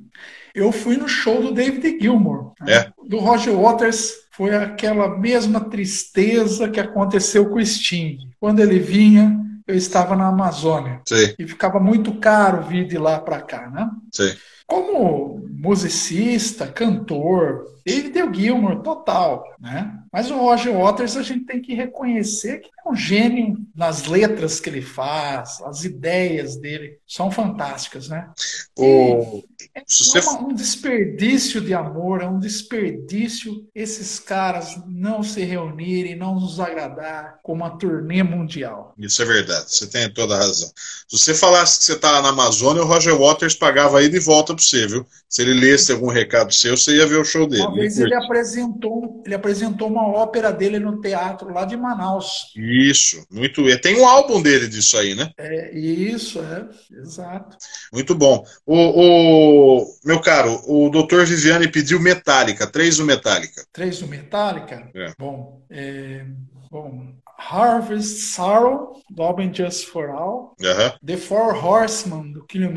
[0.55, 2.53] Eu fui no show do David Gilmour.
[2.61, 2.73] Né?
[2.73, 2.93] É.
[3.07, 8.19] Do Roger Waters foi aquela mesma tristeza que aconteceu com o Sting.
[8.41, 11.01] Quando ele vinha, eu estava na Amazônia.
[11.07, 11.35] Sim.
[11.39, 13.89] E ficava muito caro vir de lá para cá, né?
[14.13, 14.35] Sim.
[14.67, 19.99] Como musicista, cantor, David Gilmour total, né?
[20.13, 24.61] Mas o Roger Waters a gente tem que reconhecer que é um gênio nas letras
[24.61, 28.31] que ele faz, as ideias dele são fantásticas, né?
[28.79, 29.43] O...
[29.75, 36.39] É uma, um desperdício de amor, é um desperdício esses caras não se reunirem, não
[36.39, 38.95] nos agradar com uma turnê mundial.
[38.97, 40.71] Isso é verdade, você tem toda a razão.
[41.09, 44.55] Se você falasse que você está na Amazônia, o Roger Waters pagava aí de volta
[44.55, 45.05] para você, viu?
[45.29, 47.67] Se ele lesse algum recado seu, você ia ver o show dele.
[47.75, 52.53] Vez ele apresentou, ele apresentou uma ópera dele no teatro lá de Manaus.
[52.57, 53.63] Isso, muito.
[53.81, 55.31] Tem um álbum dele disso aí, né?
[55.39, 56.69] É, isso, é,
[57.01, 57.57] exato.
[57.93, 58.45] Muito bom.
[58.65, 61.25] O, o meu caro, o Dr.
[61.25, 63.65] Viviane pediu Metallica, três do Metallica.
[63.73, 64.89] Três do Metallica?
[64.95, 65.13] É.
[65.19, 66.25] Bom, é,
[66.71, 70.57] bom, Harvest Sorrow, do álbum Just for All.
[71.05, 72.71] The Four Horsemen, do Kill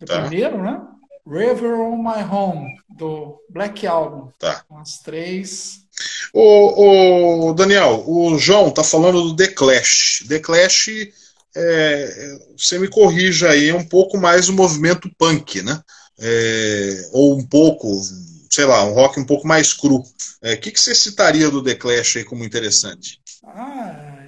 [0.00, 0.22] o tá.
[0.22, 0.80] primeiro, né?
[1.26, 2.66] River on My Home,
[3.00, 4.30] do Black Album.
[4.38, 4.62] Tá.
[4.76, 5.80] As três.
[6.32, 10.24] O, o Daniel, o João tá falando do The Clash.
[10.28, 10.88] The Clash,
[11.56, 15.80] é, você me corrija aí, é um pouco mais o movimento punk, né?
[16.18, 17.90] É, ou um pouco,
[18.50, 19.96] sei lá, um rock um pouco mais cru.
[19.96, 20.04] O
[20.42, 23.18] é, que, que você citaria do The Clash aí como interessante?
[23.44, 24.18] Ah,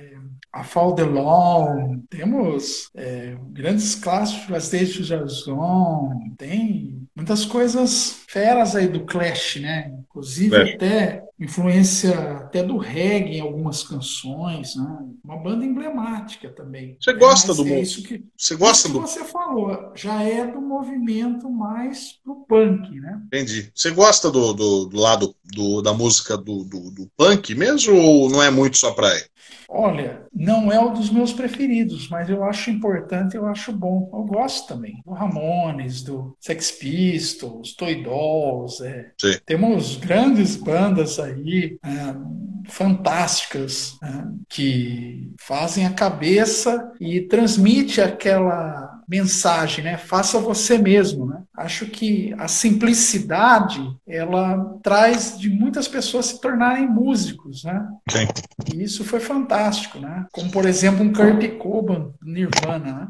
[0.53, 8.23] a Fall the Law, temos é, grandes clássicos, As Days to Jason, tem muitas coisas
[8.27, 9.93] feras aí do Clash, né?
[10.01, 10.75] Inclusive é.
[10.75, 14.99] até influência até do reggae em algumas canções, né?
[15.25, 16.97] Uma banda emblemática também.
[17.01, 20.61] Você gosta do é isso que você gosta do que você falou, já é do
[20.61, 23.21] movimento mais pro punk, né?
[23.27, 23.71] Entendi.
[23.75, 28.31] Você gosta do, do, do lado do, da música do, do, do, punk mesmo ou
[28.31, 29.25] não é muito sua praia?
[29.75, 34.11] Olha, não é um dos meus preferidos, mas eu acho importante, eu acho bom.
[34.13, 39.13] Eu gosto também do Ramones, do Sex Pistols, Toy Dolls, é.
[39.47, 44.07] Temos grandes bandas aí é, fantásticas é,
[44.47, 49.99] que fazem a cabeça e transmite aquela mensagem, né?
[49.99, 51.43] Faça você mesmo, né?
[51.55, 57.87] Acho que a simplicidade ela traz de muitas pessoas se tornarem músicos, né?
[58.11, 58.27] Sim.
[58.73, 60.25] E isso foi fantástico, né?
[60.33, 63.09] Como por exemplo um Kurt Cobain, Nirvana, né?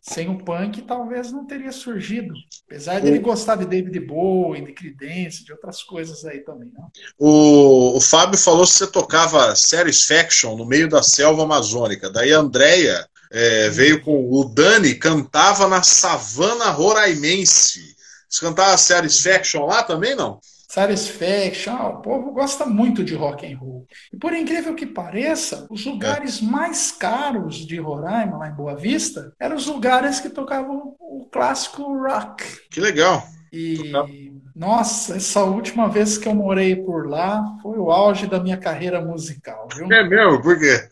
[0.00, 2.32] Sem o punk, talvez não teria surgido.
[2.66, 6.70] Apesar de ele gostar de David Bowie, de Creedence, de outras coisas aí também.
[6.76, 6.84] Né?
[7.18, 12.10] O, o Fábio falou que você tocava Satisfaction no meio da selva amazônica.
[12.10, 17.80] Daí a Andrea é, veio com o Dani, cantava na savana roraimense.
[18.28, 20.38] Você cantava Satisfaction lá também, não?
[20.68, 23.86] Satisfaction, ah, o povo gosta muito de rock and roll.
[24.10, 26.44] E por incrível que pareça, os lugares é.
[26.44, 31.82] mais caros de Roraima, lá em Boa Vista, eram os lugares que tocavam o clássico
[31.82, 32.42] rock.
[32.70, 33.22] Que legal.
[33.52, 33.92] E
[34.54, 39.00] Nossa, essa última vez que eu morei por lá foi o auge da minha carreira
[39.00, 39.90] musical, viu?
[39.90, 40.42] É mesmo?
[40.42, 40.88] Por quê?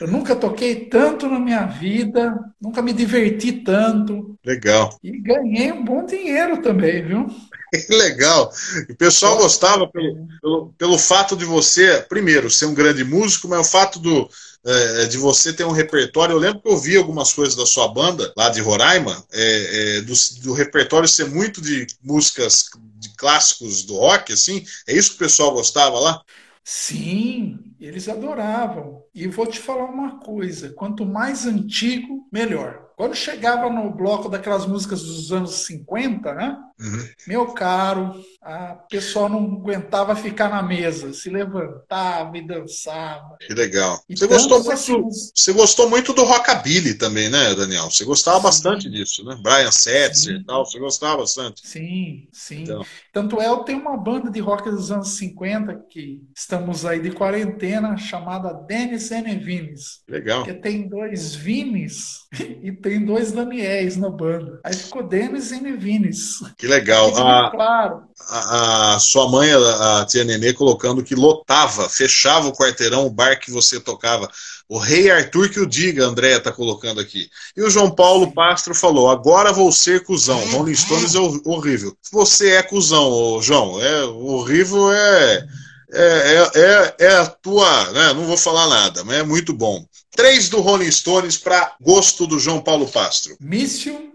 [0.00, 4.38] Eu nunca toquei tanto na minha vida, nunca me diverti tanto.
[4.44, 4.98] Legal.
[5.02, 7.26] E ganhei um bom dinheiro também, viu?
[7.90, 8.50] Legal.
[8.88, 13.68] O pessoal gostava pelo, pelo, pelo fato de você, primeiro, ser um grande músico, mas
[13.68, 14.28] o fato do,
[14.64, 16.34] é, de você ter um repertório.
[16.34, 20.00] Eu lembro que eu vi algumas coisas da sua banda, lá de Roraima, é, é,
[20.02, 22.66] do, do, repertório ser muito de músicas
[22.98, 24.64] de clássicos do rock, assim.
[24.86, 26.22] É isso que o pessoal gostava lá?
[26.62, 29.02] Sim, eles adoravam.
[29.14, 32.89] E vou te falar uma coisa: quanto mais antigo, melhor.
[33.00, 36.58] Quando chegava no bloco daquelas músicas dos anos 50, né?
[36.78, 37.08] Uhum.
[37.26, 43.36] Meu caro, a pessoa não aguentava ficar na mesa, se levantava e dançava.
[43.40, 44.02] Que legal.
[44.06, 45.02] você gostou, muito, assim,
[45.34, 47.90] você gostou muito do rockabilly também, né, Daniel?
[47.90, 48.42] Você gostava sim.
[48.42, 49.38] bastante disso, né?
[49.42, 51.66] Brian Setzer e tal, você gostava bastante.
[51.66, 52.64] Sim, sim.
[52.64, 52.84] Então.
[53.12, 57.12] Tanto é, eu tenho uma banda de rock dos anos 50 que estamos aí de
[57.12, 59.38] quarentena, chamada Dennis N.
[59.38, 60.02] Vines.
[60.08, 60.44] Legal.
[60.44, 62.20] Que tem dois Vines
[62.62, 64.58] e tem dois Daniels na banda.
[64.64, 65.76] Aí ficou Dennis N.
[65.76, 66.40] Vines.
[66.58, 67.08] Que legal.
[67.16, 68.02] A, claro.
[68.28, 73.10] A, a, sua mãe, a, a tia Nenê, colocando que lotava, fechava o quarteirão, o
[73.10, 74.28] bar que você tocava.
[74.68, 77.28] O rei Arthur que o diga, Andréia está colocando aqui.
[77.56, 80.38] E o João Paulo Pastro falou: agora vou ser cuzão.
[80.50, 81.96] Rolling Stones é horrível.
[82.12, 83.80] Você é cuzão, João.
[83.80, 85.46] É horrível, é.
[85.92, 87.90] É, é, é, é a tua.
[87.90, 89.84] Né, não vou falar nada, mas é muito bom.
[90.10, 93.36] Três do Rolling Stones para gosto do João Paulo Pastro.
[93.40, 94.10] Mício.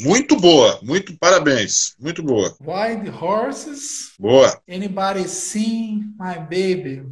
[0.00, 2.54] Muito boa, muito parabéns, muito boa.
[2.60, 4.12] Wild Horses.
[4.18, 4.60] Boa.
[4.68, 7.02] Anybody Seen My Baby.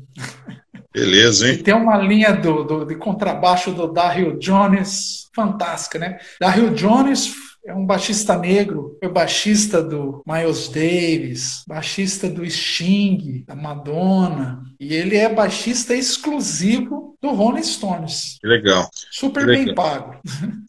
[0.92, 1.54] Beleza, hein?
[1.54, 6.18] E tem uma linha do, do, de contrabaixo do Daryl Jones, fantástica, né?
[6.38, 7.34] Daryl Jones
[7.66, 14.92] é um baixista negro, foi baixista do Miles Davis, baixista do Sting, da Madonna, e
[14.92, 18.36] ele é baixista exclusivo do Rolling Stones.
[18.40, 18.88] Que legal.
[19.10, 19.74] Super que bem legal.
[19.74, 20.20] pago.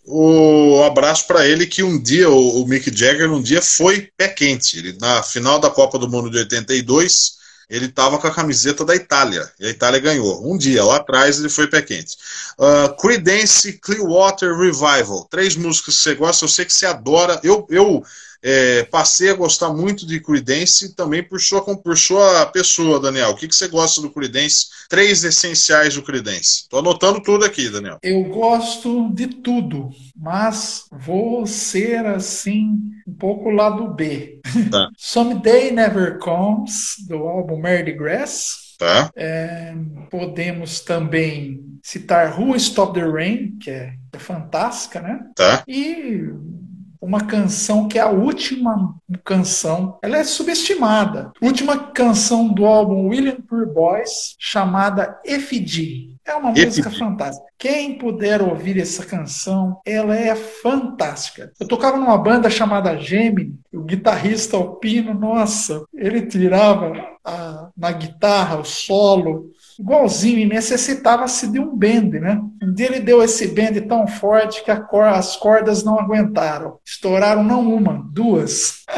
[0.08, 4.30] O abraço para ele que um dia, o, o Mick Jagger, um dia foi pé
[4.30, 4.78] quente.
[4.78, 7.36] Ele, na final da Copa do Mundo de 82,
[7.70, 10.50] ele estava com a camiseta da Itália, e a Itália ganhou.
[10.50, 12.18] Um dia, lá atrás, ele foi pé quente.
[12.58, 15.28] Uh, Creedence Clearwater Revival.
[15.30, 17.40] Três músicas que você gosta, eu sei que você adora.
[17.44, 18.04] Eu, eu
[18.48, 23.32] é, passei a gostar muito de Creedence também por sua, por sua pessoa, Daniel.
[23.32, 24.68] O que, que você gosta do Creedence?
[24.88, 26.62] Três essenciais do Creedence.
[26.62, 27.98] Estou anotando tudo aqui, Daniel.
[28.04, 34.40] Eu gosto de tudo, mas vou ser assim um pouco lado B.
[34.70, 34.90] Tá.
[34.96, 38.76] Someday Never Comes, do álbum Mardi Grass.
[38.78, 39.10] Tá.
[39.16, 39.74] É,
[40.12, 45.22] podemos também citar Who Stop the Rain, que é, é fantástica, né?
[45.36, 45.64] Tá.
[45.68, 46.30] E
[47.06, 51.32] uma canção que é a última canção, ela é subestimada.
[51.40, 56.16] Última canção do álbum William Poor Boys, chamada Efidi.
[56.26, 57.46] É uma música fantástica.
[57.56, 61.52] Quem puder ouvir essa canção, ela é fantástica.
[61.60, 66.94] Eu tocava numa banda chamada Gemini, o guitarrista Alpino, nossa, ele tirava
[67.24, 72.42] a, na guitarra o solo igualzinho e necessitava-se de um bend, né?
[72.62, 76.80] Um dia ele deu esse bend tão forte que cor, as cordas não aguentaram.
[76.86, 78.84] Estouraram não uma, duas.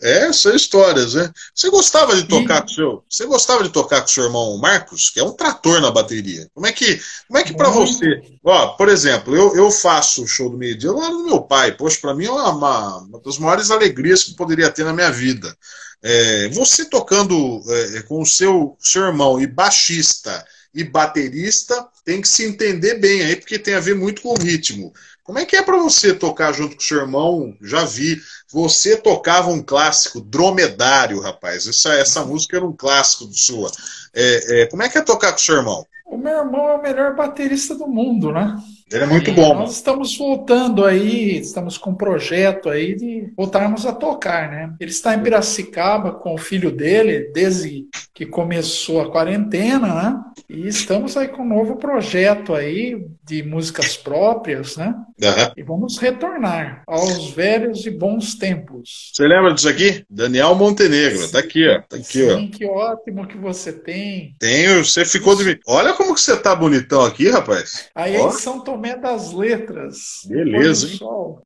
[0.00, 1.30] é, são histórias, né?
[1.54, 2.62] Você gostava de tocar e...
[2.62, 5.90] com seu, você gostava de tocar com seu irmão Marcos, que é um trator na
[5.90, 6.48] bateria.
[6.54, 10.28] Como é que, como é que para você, ó, por exemplo, eu, eu faço o
[10.28, 11.72] show do meio-dia lá do meu pai.
[11.72, 15.56] Poxa, para mim é uma, uma das maiores alegrias que poderia ter na minha vida.
[16.02, 20.44] É, você tocando é, com o seu, seu irmão e baixista
[20.74, 24.38] e baterista tem que se entender bem aí, porque tem a ver muito com o
[24.38, 24.92] ritmo.
[25.22, 27.56] Como é que é para você tocar junto com o seu irmão?
[27.62, 28.20] Já vi.
[28.50, 31.66] Você tocava um clássico, Dromedário, rapaz.
[31.66, 33.70] Essa, essa música era um clássico do sua.
[34.12, 35.86] É, é, como é que é tocar com o seu irmão?
[36.06, 38.60] O meu irmão é o melhor baterista do mundo, né?
[38.92, 39.54] Ele é muito bom.
[39.54, 44.74] Nós estamos voltando aí, estamos com um projeto aí de voltarmos a tocar, né?
[44.78, 50.20] Ele está em Piracicaba com o filho dele, desde que começou a quarentena, né?
[50.48, 54.94] E estamos aí com um novo projeto aí de músicas próprias, né?
[55.22, 55.52] Uhum.
[55.56, 59.10] E vamos retornar aos velhos e bons tempos.
[59.14, 60.04] Você lembra disso aqui?
[60.10, 61.80] Daniel Montenegro, sim, tá aqui, ó.
[61.88, 62.56] Tá aqui, sim, ó.
[62.56, 64.34] que ótimo que você tem.
[64.38, 65.58] Tenho, você ficou de...
[65.66, 67.88] Olha como que você tá bonitão aqui, rapaz.
[67.94, 68.28] Aí ó.
[68.28, 70.26] em São Tomé das Letras.
[70.26, 70.98] Beleza, hein?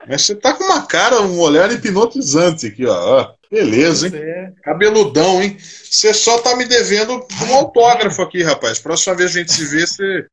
[0.09, 3.35] Mas você tá com uma cara, um olhar hipnotizante aqui, ó.
[3.51, 4.15] Beleza, hein?
[4.17, 4.53] É.
[4.63, 5.57] Cabeludão, hein?
[5.97, 8.79] você só tá me devendo um autógrafo aqui, rapaz.
[8.79, 9.85] Próxima vez a gente se vê,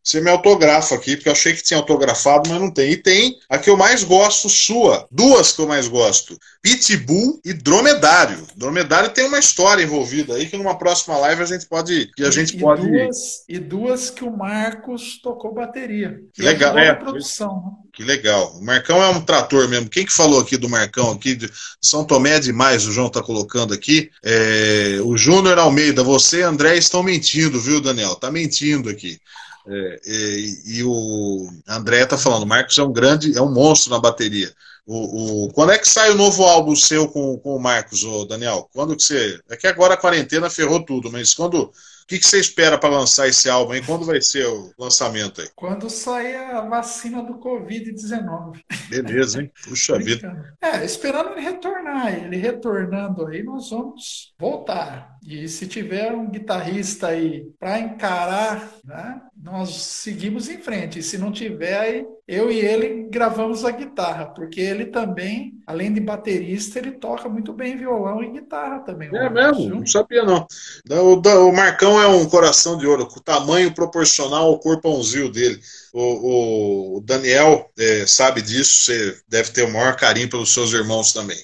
[0.03, 2.91] você, me autografa aqui, porque eu achei que tinha autografado, mas não tem.
[2.91, 5.07] E tem a que eu mais gosto, sua.
[5.09, 6.37] Duas que eu mais gosto.
[6.61, 8.45] Pitbull e Dromedário.
[8.55, 12.11] Dromedário tem uma história envolvida aí que numa próxima live a gente pode.
[12.15, 12.89] Que a gente e, pode...
[12.89, 16.19] Duas, e duas que o Marcos tocou bateria.
[16.33, 16.93] Que legal, é.
[16.93, 17.77] produção.
[17.93, 18.57] Que legal.
[18.57, 19.87] O Marcão é um trator mesmo.
[19.87, 21.35] Quem que falou aqui do Marcão aqui?
[21.35, 24.09] De São Tomé é demais, o João tá colocando aqui.
[24.23, 28.15] É, o Júnior Almeida, você e André estão mentindo, viu, Daniel?
[28.15, 29.19] Tá mentindo aqui.
[29.67, 33.91] É, e, e, o André tá falando, o Marcos é um grande, é um monstro
[33.91, 34.51] na bateria.
[34.85, 38.25] O, o, quando é que sai o novo álbum seu com, com o Marcos, ô
[38.25, 38.67] Daniel?
[38.73, 39.39] Quando que você.
[39.49, 41.71] É que agora a quarentena ferrou tudo, mas quando
[42.03, 43.81] o que, que você espera para lançar esse álbum aí?
[43.81, 45.47] Quando vai ser o lançamento aí?
[45.55, 48.59] Quando sair a vacina do Covid-19.
[48.89, 49.51] Beleza, hein?
[49.63, 50.55] Puxa vida.
[50.61, 52.13] É, esperando ele retornar.
[52.13, 55.17] Ele retornando aí, nós vamos voltar.
[55.25, 60.99] E se tiver um guitarrista aí para encarar, né, nós seguimos em frente.
[60.99, 65.93] E se não tiver, aí eu e ele gravamos a guitarra, porque ele também, além
[65.93, 69.09] de baterista, ele toca muito bem violão e guitarra também.
[69.13, 69.75] É mesmo?
[69.75, 70.47] Não sabia não.
[70.89, 75.59] O, Marcão é um coração de ouro, com tamanho proporcional ao corpãozinho dele.
[75.93, 81.11] O, o Daniel é, sabe disso, você deve ter o maior carinho pelos seus irmãos
[81.11, 81.37] também.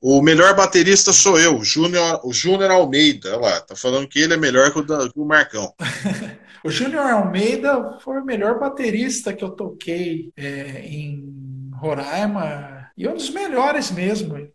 [0.00, 3.36] O melhor baterista sou eu, o Júnior, o Júnior Almeida.
[3.36, 5.72] Olha lá, tá falando que ele é melhor que o, que o Marcão.
[6.64, 13.14] o Júnior Almeida foi o melhor baterista que eu toquei é, em Roraima e um
[13.14, 14.36] dos melhores mesmo.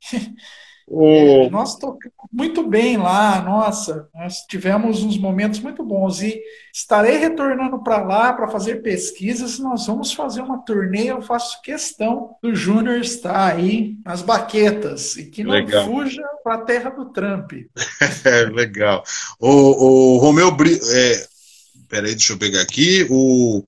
[0.89, 1.49] O...
[1.49, 6.41] Nós tocamos muito bem lá, nossa, nós tivemos uns momentos muito bons e
[6.73, 9.59] estarei retornando para lá para fazer pesquisas.
[9.59, 11.11] Nós vamos fazer uma turnê.
[11.11, 15.85] Eu faço questão do Júnior estar aí nas baquetas e que não Legal.
[15.85, 17.51] fuja para a terra do Trump.
[18.53, 19.03] Legal.
[19.41, 21.36] O, o Romeu Brito, é...
[21.87, 23.07] peraí, deixa eu pegar aqui.
[23.09, 23.63] O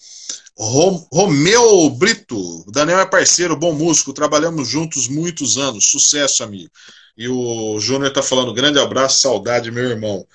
[1.11, 5.89] Romeu Brito, o Daniel é parceiro, bom músico, trabalhamos juntos muitos anos.
[5.89, 6.69] Sucesso, amigo.
[7.17, 10.25] E o Júnior está falando, grande abraço, saudade, meu irmão.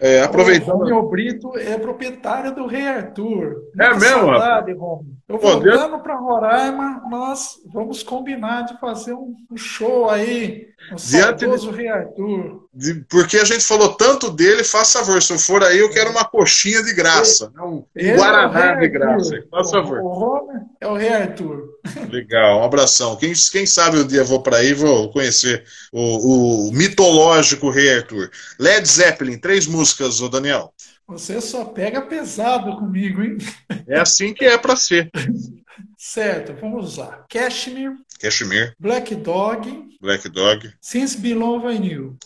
[0.00, 0.74] É, aproveitando.
[0.74, 3.62] O Romeu Brito é proprietário do Rei Arthur.
[3.78, 4.26] É Muita é mesmo?
[4.26, 5.16] Saudade, Romulo.
[5.28, 11.76] Eu voltando para Roraima, nós vamos combinar de fazer um show aí o saudoso de...
[11.76, 12.61] Rei Arthur.
[12.74, 12.94] De...
[13.08, 16.24] Porque a gente falou tanto dele, faça favor, se eu for aí, eu quero uma
[16.24, 17.52] coxinha de graça.
[17.54, 17.64] Ele...
[17.64, 19.44] Um Ele Guaraná é de graça.
[19.50, 19.98] Faz favor.
[20.00, 21.68] O Homer é o Rei Arthur.
[22.10, 23.16] Legal, um abração.
[23.16, 27.96] Quem, quem sabe um dia eu vou para aí vou conhecer o, o mitológico Rei
[27.96, 28.30] Arthur.
[28.58, 30.72] Led Zeppelin, três músicas, ô Daniel.
[31.06, 33.36] Você só pega pesado comigo, hein?
[33.86, 35.10] É assim que é para ser.
[35.98, 37.24] Certo, vamos lá.
[37.28, 37.94] Cashmere.
[38.18, 38.72] Cashmere.
[38.78, 39.96] Black Dog.
[40.00, 40.72] Black Dog.
[40.80, 42.16] Since Below I Knew.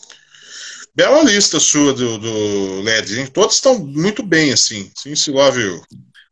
[0.97, 3.27] Bela lista sua do, do LED, hein?
[3.27, 4.91] Todos estão muito bem, assim.
[5.27, 5.81] Love You.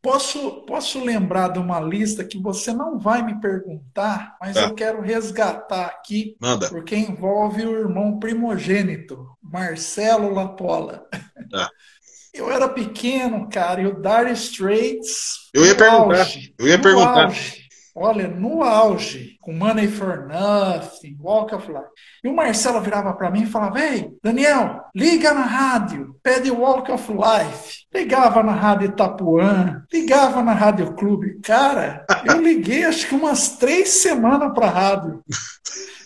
[0.02, 4.62] Posso, posso lembrar de uma lista que você não vai me perguntar, mas tá.
[4.62, 6.68] eu quero resgatar aqui, Manda.
[6.68, 11.06] porque envolve o irmão primogênito, Marcelo Lapola.
[11.48, 11.70] Tá.
[12.34, 15.48] Eu era pequeno, cara, e o Dire Straits.
[15.54, 16.18] Eu ia perguntar.
[16.18, 17.24] Auge, eu ia perguntar.
[17.24, 17.62] Auge,
[17.94, 21.86] olha, no auge, com Money for Nothing, Walk of Life.
[22.24, 26.90] E o Marcelo virava para mim e falava: Ei, Daniel, liga na rádio, pede Walk
[26.90, 27.86] of Life.
[27.94, 31.38] Ligava na Rádio Itapuã, ligava na Rádio Clube.
[31.42, 35.22] Cara, eu liguei acho que umas três semanas para a rádio.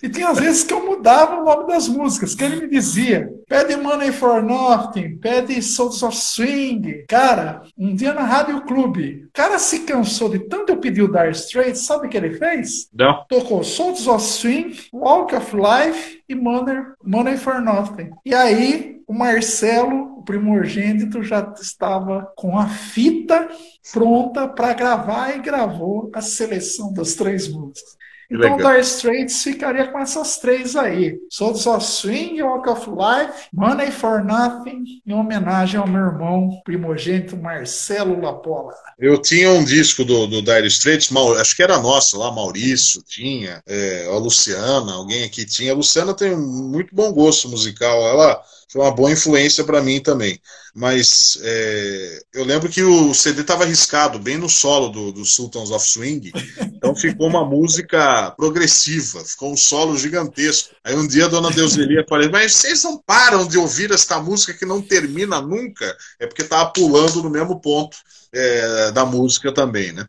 [0.03, 3.29] E tinha às vezes que eu mudava o nome das músicas, que ele me dizia:
[3.49, 7.05] pede Money for Nothing, pede Souls of Swing.
[7.07, 11.13] Cara, um dia na Rádio Clube, o cara se cansou de tanto eu pedir o
[11.13, 12.89] Dire Straits, sabe o que ele fez?
[12.95, 13.25] Não.
[13.31, 18.11] Tocou Souls of Swing, Walk of Life e Money, Money for Nothing.
[18.27, 23.49] E aí, o Marcelo, o primogênito, já estava com a fita
[23.93, 27.97] pronta para gravar e gravou a seleção das três músicas.
[28.31, 33.91] Então, Dire Straits ficaria com essas três aí: Souls of Swing, Walk of Life, Money
[33.91, 38.73] for Nothing, em homenagem ao meu irmão primogênito Marcelo Lapola.
[38.99, 41.11] Eu tinha um disco do, do Dire Straits,
[41.41, 45.73] acho que era nosso lá, Maurício tinha, é, a Luciana, alguém aqui tinha.
[45.73, 50.01] A Luciana tem um muito bom gosto musical, ela foi uma boa influência para mim
[50.01, 50.41] também.
[50.75, 55.71] Mas é, eu lembro que o CD estava arriscado bem no solo do, do, Sultans
[55.71, 60.75] of Swing, então ficou uma música progressiva, ficou um solo gigantesco.
[60.83, 64.53] Aí um dia a dona Deuselia falou: Mas vocês não param de ouvir esta música
[64.53, 65.97] que não termina nunca?
[66.19, 67.97] É porque estava pulando no mesmo ponto
[68.33, 70.05] é, da música também, né?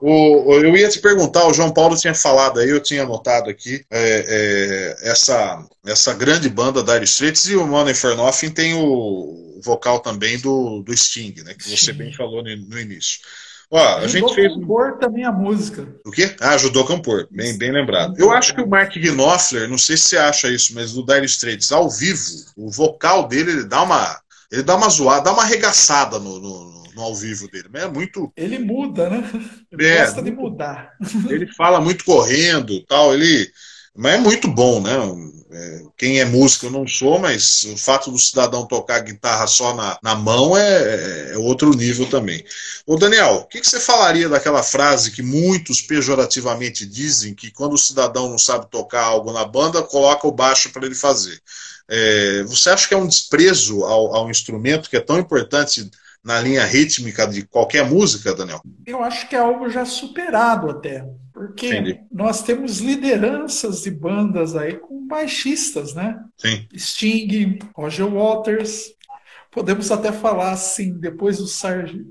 [0.00, 3.84] O, eu ia te perguntar, o João Paulo tinha falado aí, eu tinha anotado aqui,
[3.90, 10.00] é, é, essa, essa grande banda Dire Straits e o Mano Infernoff tem o vocal
[10.00, 11.54] também do, do Sting, né?
[11.54, 13.20] Que você bem falou no, no início.
[13.70, 14.52] Ó, a gente fez.
[14.52, 15.86] compor também a música.
[16.04, 16.34] O quê?
[16.40, 17.28] Ah, ajudou a compor.
[17.30, 18.18] Bem, bem lembrado.
[18.18, 21.24] Eu acho que o Mark Knopfler, não sei se você acha isso, mas do Dire
[21.26, 22.20] Straits, ao vivo,
[22.56, 24.20] o vocal dele, ele dá uma.
[24.50, 27.68] Ele dá uma zoada, dá uma arregaçada no, no no ao vivo dele.
[27.72, 28.32] Mas é muito.
[28.36, 29.28] Ele muda, né?
[29.72, 30.92] Ele é, gosta de mudar.
[31.28, 33.14] Ele fala muito correndo tal.
[33.14, 33.50] Ele.
[34.00, 34.92] Mas é muito bom, né?
[35.52, 39.74] É, quem é músico eu não sou, mas o fato do cidadão tocar guitarra só
[39.74, 42.42] na, na mão é, é outro nível também.
[42.86, 47.74] Ô Daniel, o que, que, você falaria daquela frase que muitos pejorativamente dizem que quando
[47.74, 51.38] o cidadão não sabe tocar algo na banda, coloca o baixo para ele fazer?
[51.86, 55.90] É, você acha que é um desprezo ao, ao instrumento que é tão importante
[56.24, 58.62] na linha rítmica de qualquer música, Daniel?
[58.86, 61.04] Eu acho que é algo já superado até.
[61.40, 62.00] Porque Entendi.
[62.12, 66.22] nós temos lideranças de bandas aí com baixistas, né?
[66.36, 66.68] Sim.
[66.76, 68.92] Sting, Roger Waters.
[69.50, 72.06] Podemos até falar assim, depois do Sgt.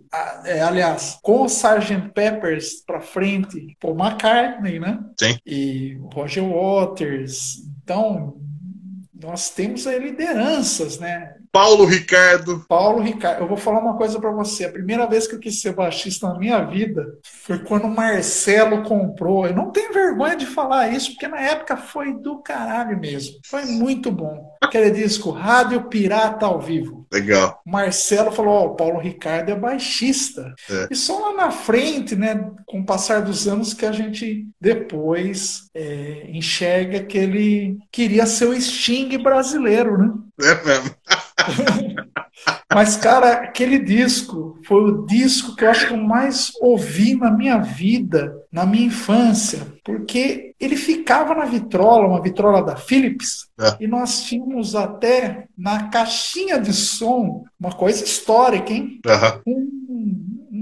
[0.45, 2.09] É, aliás, com o Sgt.
[2.15, 4.99] Peppers para frente, Paul McCartney, né?
[5.19, 5.37] Sim.
[5.45, 7.67] E Roger Waters.
[7.83, 8.41] Então,
[9.13, 11.35] nós temos aí lideranças, né?
[11.51, 12.63] Paulo Ricardo.
[12.67, 13.41] Paulo Ricardo.
[13.41, 14.65] Eu vou falar uma coisa para você.
[14.65, 18.83] A primeira vez que eu quis ser baixista na minha vida foi quando o Marcelo
[18.83, 19.47] comprou.
[19.47, 23.39] Eu não tenho vergonha de falar isso, porque na época foi do caralho mesmo.
[23.45, 24.57] Foi muito bom.
[24.61, 27.07] Aquele disco Rádio Pirata ao vivo.
[27.11, 27.59] Legal.
[27.65, 30.53] Marcelo falou: Ó, oh, o Paulo Ricardo é baixista.
[30.69, 30.87] É.
[30.91, 35.63] E só lá na frente, né, com o passar dos anos, que a gente depois
[35.73, 40.13] é, enxerga que ele queria ser o Sting brasileiro, né?
[40.41, 40.95] É mesmo.
[42.73, 47.31] Mas, cara, aquele disco foi o disco que eu acho que eu mais ouvi na
[47.31, 53.83] minha vida, na minha infância, porque ele ficava na vitrola, uma vitrola da Philips, é.
[53.83, 58.99] e nós tínhamos até na caixinha de som uma coisa histórica, hein?
[59.45, 59.55] Uhum.
[59.55, 59.78] Um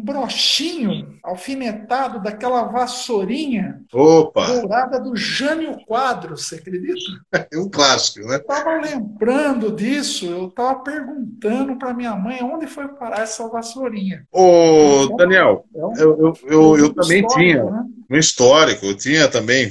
[0.08, 4.48] brochinho alfinetado daquela vassourinha Opa.
[4.48, 6.96] dourada do Jânio Quadro, você acredita?
[7.52, 8.36] É um clássico, né?
[8.36, 14.26] Eu estava lembrando disso, eu estava perguntando para minha mãe onde foi parar essa vassourinha.
[14.32, 17.84] Ô, então, Daniel, é um, eu, eu, eu, eu também tinha né?
[18.10, 19.70] um histórico, eu tinha também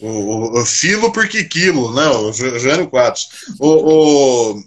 [0.00, 2.08] o, o, o filo por que quilo, né?
[2.08, 3.28] O Jânio Quadros.
[3.58, 4.62] O, o,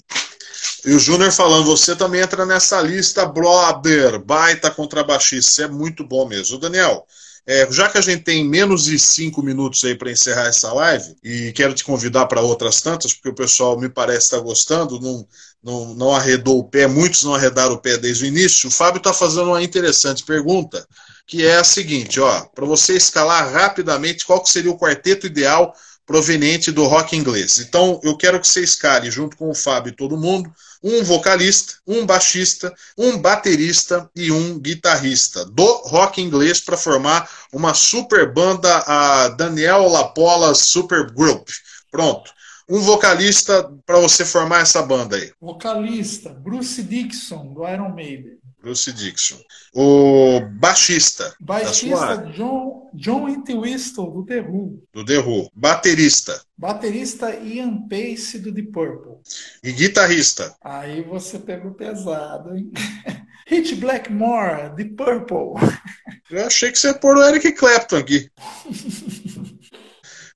[0.89, 6.27] e o Júnior falando, você também entra nessa lista, brother, baita contrabaixista, é muito bom
[6.27, 6.57] mesmo.
[6.57, 7.05] Daniel,
[7.45, 11.15] é, já que a gente tem menos de cinco minutos aí para encerrar essa live,
[11.23, 14.99] e quero te convidar para outras tantas, porque o pessoal me parece estar tá gostando,
[14.99, 15.27] não,
[15.63, 18.67] não, não arredou o pé, muitos não arredaram o pé desde o início.
[18.67, 20.87] O Fábio está fazendo uma interessante pergunta,
[21.27, 25.71] que é a seguinte, ó, para você escalar rapidamente qual que seria o quarteto ideal
[26.09, 27.59] proveniente do rock inglês.
[27.59, 30.51] Então, eu quero que você escale, junto com o Fábio e todo mundo,
[30.83, 37.75] um vocalista, um baixista, um baterista e um guitarrista do rock inglês para formar uma
[37.75, 41.47] super banda, a Daniel Lapola Super Group.
[41.91, 42.31] Pronto.
[42.67, 45.31] Um vocalista para você formar essa banda aí.
[45.39, 48.38] Vocalista, Bruce Dixon, do Iron Maiden.
[48.61, 49.37] Bruce Dixon.
[49.73, 51.33] O baixista.
[51.39, 52.17] Baixista.
[52.35, 54.83] John, John Entwistle, do The Who.
[54.93, 55.49] Do The Who.
[55.55, 56.41] Baterista.
[56.57, 59.19] Baterista Ian Pace, do The Purple.
[59.63, 60.55] E guitarrista.
[60.61, 62.71] Aí você pegou pesado, hein?
[63.47, 65.53] Hit Blackmore, The Purple.
[66.29, 68.29] Eu achei que você ia pôr o Eric Clapton aqui.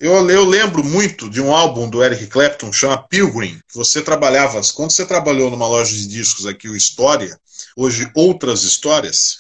[0.04, 3.58] Eu, eu, lembro muito de um álbum do Eric Clapton, chama Pilgrim.
[3.74, 7.40] Você trabalhava, quando você trabalhou numa loja de discos aqui, o História,
[7.74, 9.38] hoje Outras Histórias,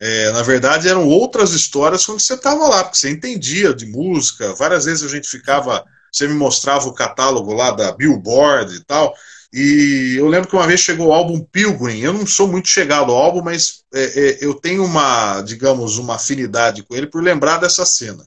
[0.00, 4.54] é, na verdade eram outras histórias quando você estava lá, porque você entendia de música.
[4.54, 9.14] Várias vezes a gente ficava, você me mostrava o catálogo lá da Billboard e tal.
[9.52, 12.00] E eu lembro que uma vez chegou o álbum Pilgrim.
[12.00, 16.14] Eu não sou muito chegado ao álbum, mas é, é, eu tenho uma, digamos, uma
[16.14, 18.24] afinidade com ele por lembrar dessa cena.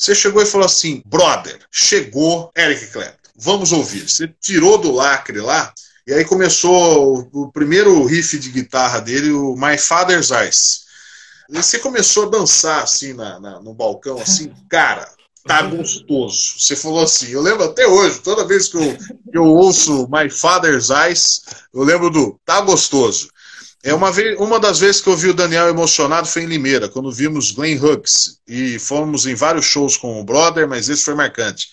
[0.00, 4.08] Você chegou e falou assim: brother, chegou Eric Clapton, vamos ouvir.
[4.08, 5.74] Você tirou do lacre lá,
[6.06, 10.84] e aí começou o, o primeiro riff de guitarra dele, o My Father's Eyes.
[11.50, 15.06] E você começou a dançar assim na, na, no balcão, assim, cara,
[15.44, 16.54] tá gostoso.
[16.58, 20.30] Você falou assim, eu lembro até hoje, toda vez que eu, que eu ouço My
[20.30, 21.42] Father's Eyes,
[21.74, 23.28] eu lembro do tá gostoso.
[23.82, 26.88] É uma, vez, uma das vezes que eu vi o Daniel emocionado foi em Limeira,
[26.88, 28.40] quando vimos Glenn Hughes.
[28.46, 31.68] E fomos em vários shows com o brother, mas esse foi marcante.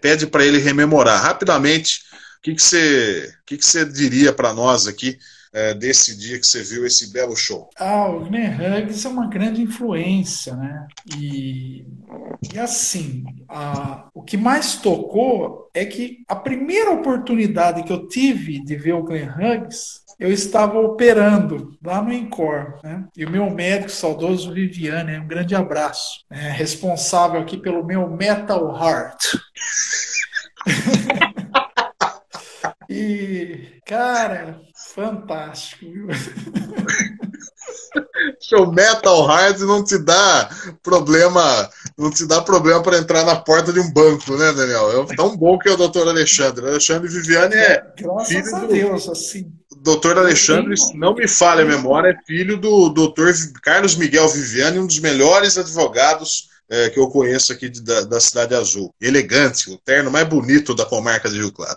[0.00, 2.00] Pede para ele rememorar rapidamente
[2.38, 5.18] o que, que, você, que, que você diria para nós aqui
[5.52, 7.68] é, desse dia que você viu esse belo show?
[7.76, 10.86] Ah, o Glenn Hughes é uma grande influência, né?
[11.18, 11.84] E,
[12.52, 18.62] e assim, a, o que mais tocou é que a primeira oportunidade que eu tive
[18.64, 23.06] de ver o Glenn Hughes eu estava operando lá no Incor, né?
[23.16, 28.76] E o meu médico saudoso Viviane, um grande abraço, é responsável aqui pelo meu Metal
[28.76, 29.38] Heart.
[32.90, 34.60] e, cara,
[34.94, 35.86] fantástico.
[38.42, 40.50] Show Metal Hard não te dá
[40.82, 45.02] problema, não te dá problema para entrar na porta de um banco, né, Daniel?
[45.02, 46.66] É tão bom que é o doutor Alexandre.
[46.66, 47.82] Alexandre Viviane é.
[47.96, 49.12] Graças filho a Deus, do...
[49.12, 54.78] assim doutor Alexandre, não me falha a memória, é filho do doutor Carlos Miguel Viviane,
[54.78, 58.94] um dos melhores advogados é, que eu conheço aqui de, da, da, Cidade Azul.
[59.00, 61.76] Elegante, o terno mais bonito da comarca de Rio Claro.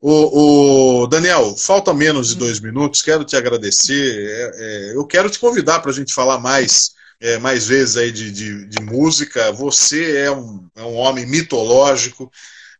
[0.00, 4.28] O, o Daniel, falta menos de dois minutos, quero te agradecer.
[4.30, 6.92] É, é, eu quero te convidar para a gente falar mais.
[7.20, 9.50] É, mais vezes aí de, de, de música.
[9.52, 12.30] Você é um, é um homem mitológico.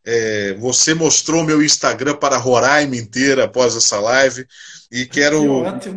[0.05, 4.45] É, você mostrou meu Instagram para Roraima inteira após essa live
[4.91, 5.89] e quero que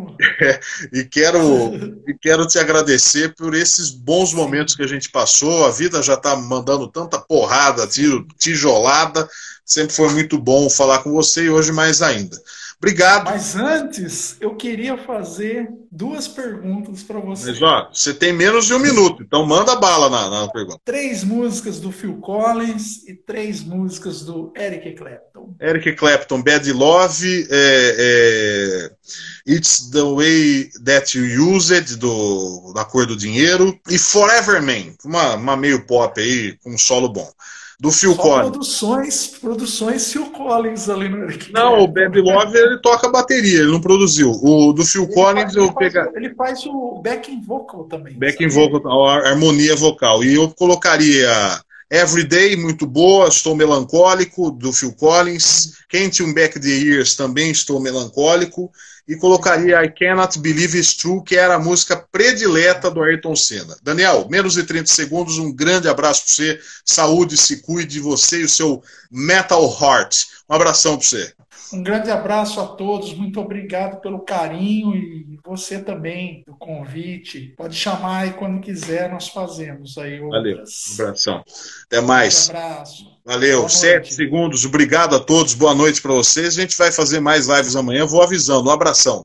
[0.99, 5.67] e quero e quero te agradecer por esses bons momentos que a gente passou.
[5.67, 9.29] A vida já está mandando tanta porrada, tiro, tijolada.
[9.65, 12.41] Sempre foi muito bom falar com você e hoje mais ainda.
[12.81, 13.25] Obrigado.
[13.25, 17.51] Mas antes, eu queria fazer duas perguntas para você.
[17.51, 20.81] Mas, ó, você tem menos de um minuto, então manda bala na, na pergunta.
[20.85, 25.57] Três músicas do Phil Collins e três músicas do Eric Clapton.
[25.61, 28.91] Eric Clapton, Bad Love, é,
[29.49, 34.63] é, It's the Way That You Use It, do, da Cor do Dinheiro, e Forever
[34.63, 37.29] Man, uma, uma meio pop aí, com um solo bom
[37.81, 38.51] do Phil Só Collins.
[38.51, 43.81] Produções, produções Phil Collins ali no Não, o Bad Love ele toca bateria, ele não
[43.81, 44.33] produziu.
[44.33, 46.11] O do Phil ele Collins faz, eu pega.
[46.17, 48.19] Ele faz o backing vocal também.
[48.19, 50.25] Backing vocal, a harmonia vocal.
[50.25, 51.31] E eu colocaria
[51.89, 55.79] Everyday, muito boa, estou melancólico, do Phil Collins.
[55.89, 58.71] Can't You Back the Years, também estou melancólico
[59.09, 63.75] e colocaria I Cannot Believe It's True, que era a música predileta do Ayrton Senna.
[63.83, 68.43] Daniel, menos de 30 segundos, um grande abraço para você, saúde, se cuide de você
[68.43, 70.27] e o seu Metal Heart.
[70.47, 71.38] Um abração para você.
[71.73, 77.55] Um grande abraço a todos, muito obrigado pelo carinho e você também, do convite.
[77.57, 80.21] Pode chamar aí quando quiser, nós fazemos aí.
[80.21, 81.45] Valeu, um abração.
[81.87, 82.49] Até mais.
[82.49, 83.19] Um abraço.
[83.25, 84.65] Valeu, sete segundos.
[84.65, 86.57] Obrigado a todos, boa noite para vocês.
[86.57, 88.71] A gente vai fazer mais lives amanhã, vou avisando.
[88.71, 89.17] Um abração.